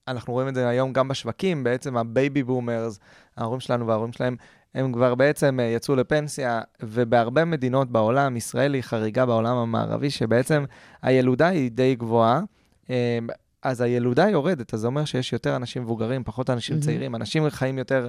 [0.07, 2.99] אנחנו רואים את זה היום גם בשווקים, בעצם ה baby boomers,
[3.37, 4.35] ההורים שלנו וההורים שלהם,
[4.75, 10.65] הם כבר בעצם אה, יצאו לפנסיה, ובהרבה מדינות בעולם, ישראל היא חריגה בעולם המערבי, שבעצם
[11.01, 12.41] הילודה היא די גבוהה.
[12.89, 13.19] אה,
[13.63, 16.85] אז הילודה יורדת, אז זה אומר שיש יותר אנשים מבוגרים, פחות אנשים מהמם.
[16.85, 18.07] צעירים, אנשים חיים יותר,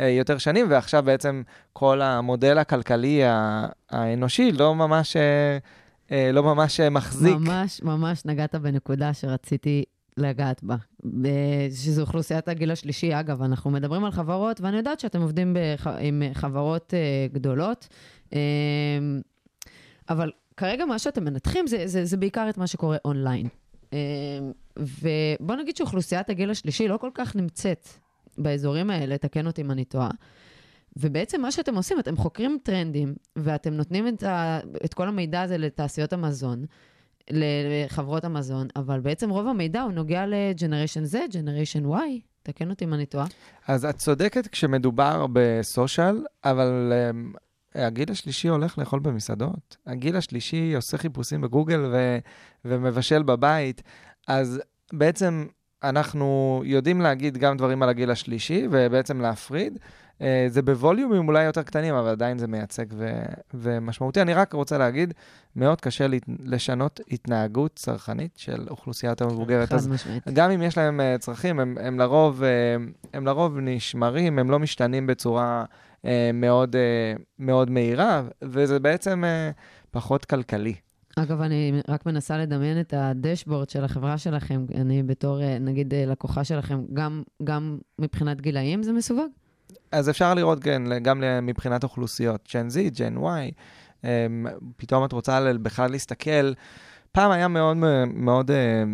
[0.00, 1.42] אה, יותר שנים, ועכשיו בעצם
[1.72, 3.20] כל המודל הכלכלי
[3.90, 5.16] האנושי לא ממש,
[6.10, 7.36] אה, לא ממש מחזיק.
[7.36, 9.84] ממש, ממש נגעת בנקודה שרציתי
[10.18, 10.76] לגעת בה,
[11.74, 13.20] שזו אוכלוסיית הגיל השלישי.
[13.20, 15.86] אגב, אנחנו מדברים על חברות, ואני יודעת שאתם עובדים בח...
[15.86, 17.88] עם חברות uh, גדולות,
[18.30, 18.34] um,
[20.08, 23.46] אבל כרגע מה שאתם מנתחים זה, זה, זה בעיקר את מה שקורה אונליין.
[23.84, 23.92] Um,
[24.76, 27.88] ובוא נגיד שאוכלוסיית הגיל השלישי לא כל כך נמצאת
[28.38, 30.10] באזורים האלה, תקן אותי אם אני טועה.
[30.96, 35.58] ובעצם מה שאתם עושים, אתם חוקרים טרנדים, ואתם נותנים את, ה, את כל המידע הזה
[35.58, 36.64] לתעשיות המזון,
[37.30, 42.94] לחברות המזון, אבל בעצם רוב המידע הוא נוגע ל-Generation Z, Generation Y, תקן אותי אם
[42.94, 43.26] אני טועה.
[43.68, 46.92] אז את צודקת כשמדובר בסושיאל, אבל
[47.34, 47.38] um,
[47.74, 49.76] הגיל השלישי הולך לאכול במסעדות.
[49.86, 52.18] הגיל השלישי עושה חיפושים בגוגל ו-
[52.64, 53.82] ומבשל בבית.
[54.28, 54.60] אז
[54.92, 55.46] בעצם
[55.82, 59.78] אנחנו יודעים להגיד גם דברים על הגיל השלישי, ובעצם להפריד.
[60.18, 63.22] Uh, זה בווליומים אולי יותר קטנים, אבל עדיין זה מייצג ו-
[63.54, 64.22] ומשמעותי.
[64.22, 65.14] אני רק רוצה להגיד,
[65.56, 69.72] מאוד קשה להת- לשנות התנהגות צרכנית של אוכלוסיית המבוגרת.
[69.72, 70.28] אז חד משמעית.
[70.32, 72.46] גם אם יש להם uh, צרכים, הם, הם, לרוב, uh,
[73.12, 75.64] הם לרוב נשמרים, הם לא משתנים בצורה
[76.02, 79.54] uh, מאוד, uh, מאוד מהירה, וזה בעצם uh,
[79.90, 80.74] פחות כלכלי.
[81.16, 84.64] אגב, אני רק מנסה לדמיין את הדשבורד של החברה שלכם.
[84.74, 89.30] אני בתור, אה, נגיד, אה, לקוחה שלכם, גם, גם מבחינת גילאים זה מסווג?
[89.92, 93.52] אז אפשר לראות, כן, גם מבחינת אוכלוסיות, ג'ן Z, ג'ן Y,
[94.04, 94.46] אמ,
[94.76, 96.52] פתאום את רוצה בכלל להסתכל,
[97.12, 98.84] פעם היה מאוד מאוד אה,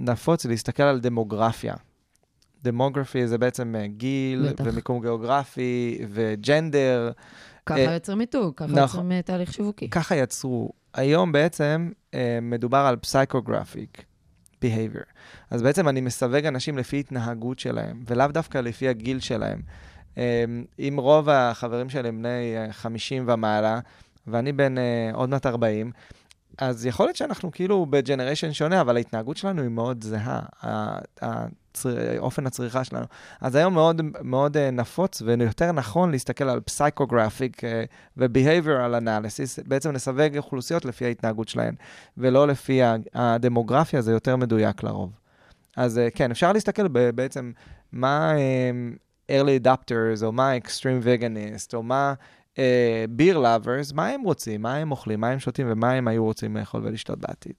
[0.00, 1.74] נפוץ להסתכל על דמוגרפיה.
[2.62, 4.64] דמוגרפי זה בעצם גיל, בטח.
[4.66, 7.12] ומיקום גיאוגרפי, וג'נדר.
[7.66, 9.90] ככה יוצרים מיתוג, ככה נכון, יוצרים תהליך שיווקי.
[9.90, 10.72] ככה יצרו.
[10.94, 14.04] היום בעצם אה, מדובר על פסייקוגרפיק
[14.64, 15.04] behavior.
[15.50, 19.60] אז בעצם אני מסווג אנשים לפי התנהגות שלהם, ולאו דווקא לפי הגיל שלהם.
[20.18, 20.44] אה,
[20.78, 23.80] אם רוב החברים שלי הם בני 50 אה, ומעלה,
[24.26, 24.74] ואני בן
[25.12, 25.92] עוד מעט 40,
[26.58, 30.40] אז יכול להיות שאנחנו כאילו ב generation שונה, אבל ההתנהגות שלנו היא מאוד זהה.
[32.18, 33.04] אופן הצריכה שלנו.
[33.40, 37.62] אז היום מאוד מאוד uh, נפוץ ויותר נכון להסתכל על psychographic
[38.16, 41.74] ו behavioral analysis, בעצם לסווג אוכלוסיות לפי ההתנהגות שלהן,
[42.18, 42.80] ולא לפי
[43.14, 45.10] הדמוגרפיה, זה יותר מדויק לרוב.
[45.76, 47.52] אז כן, אפשר להסתכל בעצם
[47.92, 48.32] מה
[49.30, 52.14] early adapters, או מה extreme veganist, או מה...
[52.54, 52.58] uh,
[53.18, 56.56] beer lovers, מה הם רוצים, מה הם אוכלים, מה הם שותים ומה הם היו רוצים
[56.56, 57.54] לאכול ולשתות בעתיד.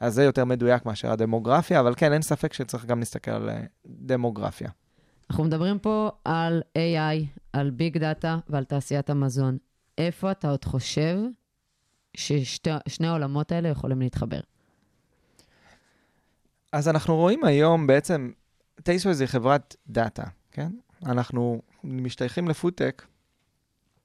[0.00, 3.60] אז זה יותר מדויק מאשר הדמוגרפיה, אבל כן, אין ספק שצריך גם להסתכל על אה,
[3.86, 4.70] דמוגרפיה.
[5.30, 9.58] אנחנו מדברים פה על AI, על ביג דאטה ועל תעשיית המזון.
[9.98, 11.16] איפה אתה עוד חושב
[12.16, 14.40] ששני העולמות האלה יכולים להתחבר?
[16.72, 18.30] אז אנחנו רואים היום בעצם,
[18.82, 20.70] Tastewise היא חברת data, כן?
[21.06, 23.06] אנחנו משתייכים לפודטק,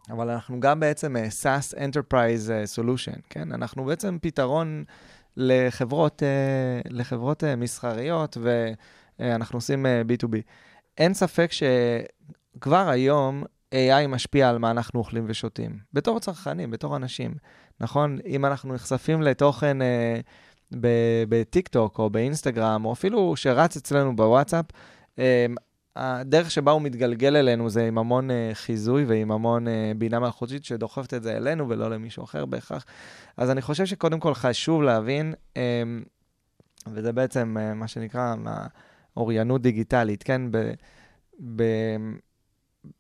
[0.09, 3.51] אבל אנחנו גם בעצם uh, SaaS Enterprise uh, Solution, כן?
[3.51, 4.83] אנחנו בעצם פתרון
[5.37, 8.37] לחברות, אה, לחברות אה, מסחריות,
[9.19, 10.35] ואנחנו עושים אה, B2B.
[10.97, 13.43] אין ספק שכבר היום
[13.73, 15.79] AI משפיע על מה אנחנו אוכלים ושותים.
[15.93, 17.35] בתור צרכנים, בתור אנשים,
[17.79, 18.17] נכון?
[18.25, 20.19] אם אנחנו נחשפים לתוכן אה,
[21.29, 24.65] בטיקטוק או באינסטגרם, או אפילו שרץ אצלנו בוואטסאפ,
[25.19, 25.45] אה,
[25.95, 30.65] הדרך שבה הוא מתגלגל אלינו זה עם המון uh, חיזוי ועם המון uh, בינה מלאכותית
[30.65, 32.85] שדוחפת את זה אלינו ולא למישהו אחר בהכרח.
[33.37, 35.57] אז אני חושב שקודם כל חשוב להבין, um,
[36.87, 38.35] וזה בעצם uh, מה שנקרא
[39.17, 40.51] אוריינות דיגיטלית, כן?
[40.51, 40.71] ב,
[41.55, 41.63] ב,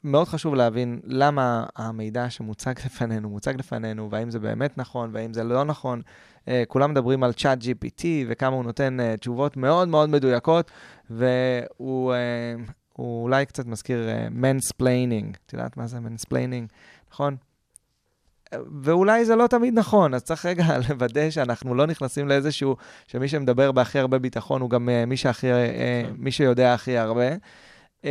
[0.03, 5.43] מאוד חשוב להבין למה המידע שמוצג לפנינו, מוצג לפנינו, והאם זה באמת נכון, והאם זה
[5.43, 6.01] לא נכון.
[6.45, 10.71] Uh, כולם מדברים על ChatGPT וכמה הוא נותן uh, תשובות מאוד מאוד מדויקות,
[11.09, 15.35] והוא uh, הוא אולי קצת מזכיר mansplaining.
[15.35, 16.69] Uh, את יודעת מה זה mansplaining,
[17.11, 17.35] נכון?
[18.81, 22.75] ואולי זה לא תמיד נכון, אז צריך רגע לוודא שאנחנו לא נכנסים לאיזשהו,
[23.07, 25.55] שמי שמדבר בהכי הרבה ביטחון הוא גם uh, מי, שהכי, uh,
[26.17, 27.35] מי שיודע הכי הרבה.
[28.01, 28.05] Uh,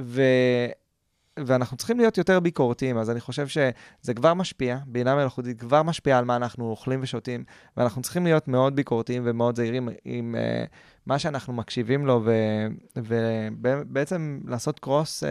[0.00, 0.22] ו...
[1.46, 6.18] ואנחנו צריכים להיות יותר ביקורתיים, אז אני חושב שזה כבר משפיע, בינה מלאכותית כבר משפיעה
[6.18, 7.44] על מה אנחנו אוכלים ושותים,
[7.76, 10.68] ואנחנו צריכים להיות מאוד ביקורתיים ומאוד זהירים עם uh,
[11.06, 12.22] מה שאנחנו מקשיבים לו,
[12.96, 15.24] ובעצם לעשות קרוס,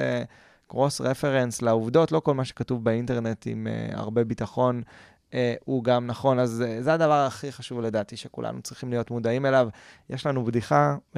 [0.67, 4.81] קרוס רפרנס לעובדות, לא כל מה שכתוב באינטרנט עם uh, הרבה ביטחון.
[5.29, 5.33] Uh,
[5.65, 9.69] הוא גם נכון, אז uh, זה הדבר הכי חשוב לדעתי שכולנו צריכים להיות מודעים אליו.
[10.09, 11.17] יש לנו בדיחה uh,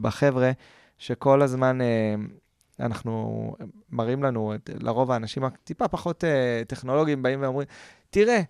[0.00, 0.50] בחבר'ה,
[0.98, 1.84] שכל הזמן uh,
[2.80, 3.54] אנחנו,
[3.90, 7.66] מראים לנו, את, לרוב האנשים הטיפה פחות uh, טכנולוגיים באים ואומרים,
[8.10, 8.42] תראה,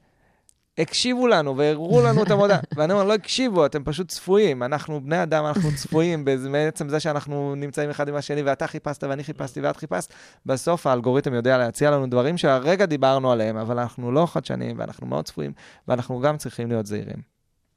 [0.78, 2.58] הקשיבו לנו והראו לנו את המודע.
[2.76, 4.62] ואני אומר, לא הקשיבו, אתם פשוט צפויים.
[4.62, 6.24] אנחנו בני אדם, אנחנו צפויים.
[6.24, 10.14] בעצם זה שאנחנו נמצאים אחד עם השני, ואתה חיפשת ואני חיפשתי ואת חיפשת,
[10.46, 15.24] בסוף האלגוריתם יודע להציע לנו דברים שהרגע דיברנו עליהם, אבל אנחנו לא חדשניים ואנחנו מאוד
[15.24, 15.52] צפויים,
[15.88, 17.22] ואנחנו גם צריכים להיות זהירים.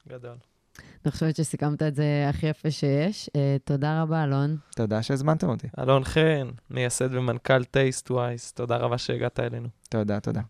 [0.10, 0.53] גדול.
[1.06, 3.30] אני חושבת שסיכמת את זה הכי יפה שיש.
[3.30, 4.58] Uh, תודה רבה, אלון.
[4.76, 5.68] תודה שהזמנתם אותי.
[5.80, 9.68] אלון חן, מייסד ומנכ"ל Tastewise, תודה רבה שהגעת אלינו.
[9.89, 10.41] תודה, תודה.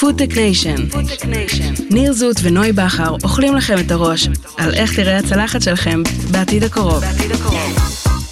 [0.00, 0.74] FoodTech Nation,
[1.90, 6.02] ניר זוט ונוי בכר אוכלים לכם את הראש על איך תראה הצלחת שלכם
[6.32, 7.00] בעתיד הקרוב.
[7.00, 8.23] בעתיד הקרוב.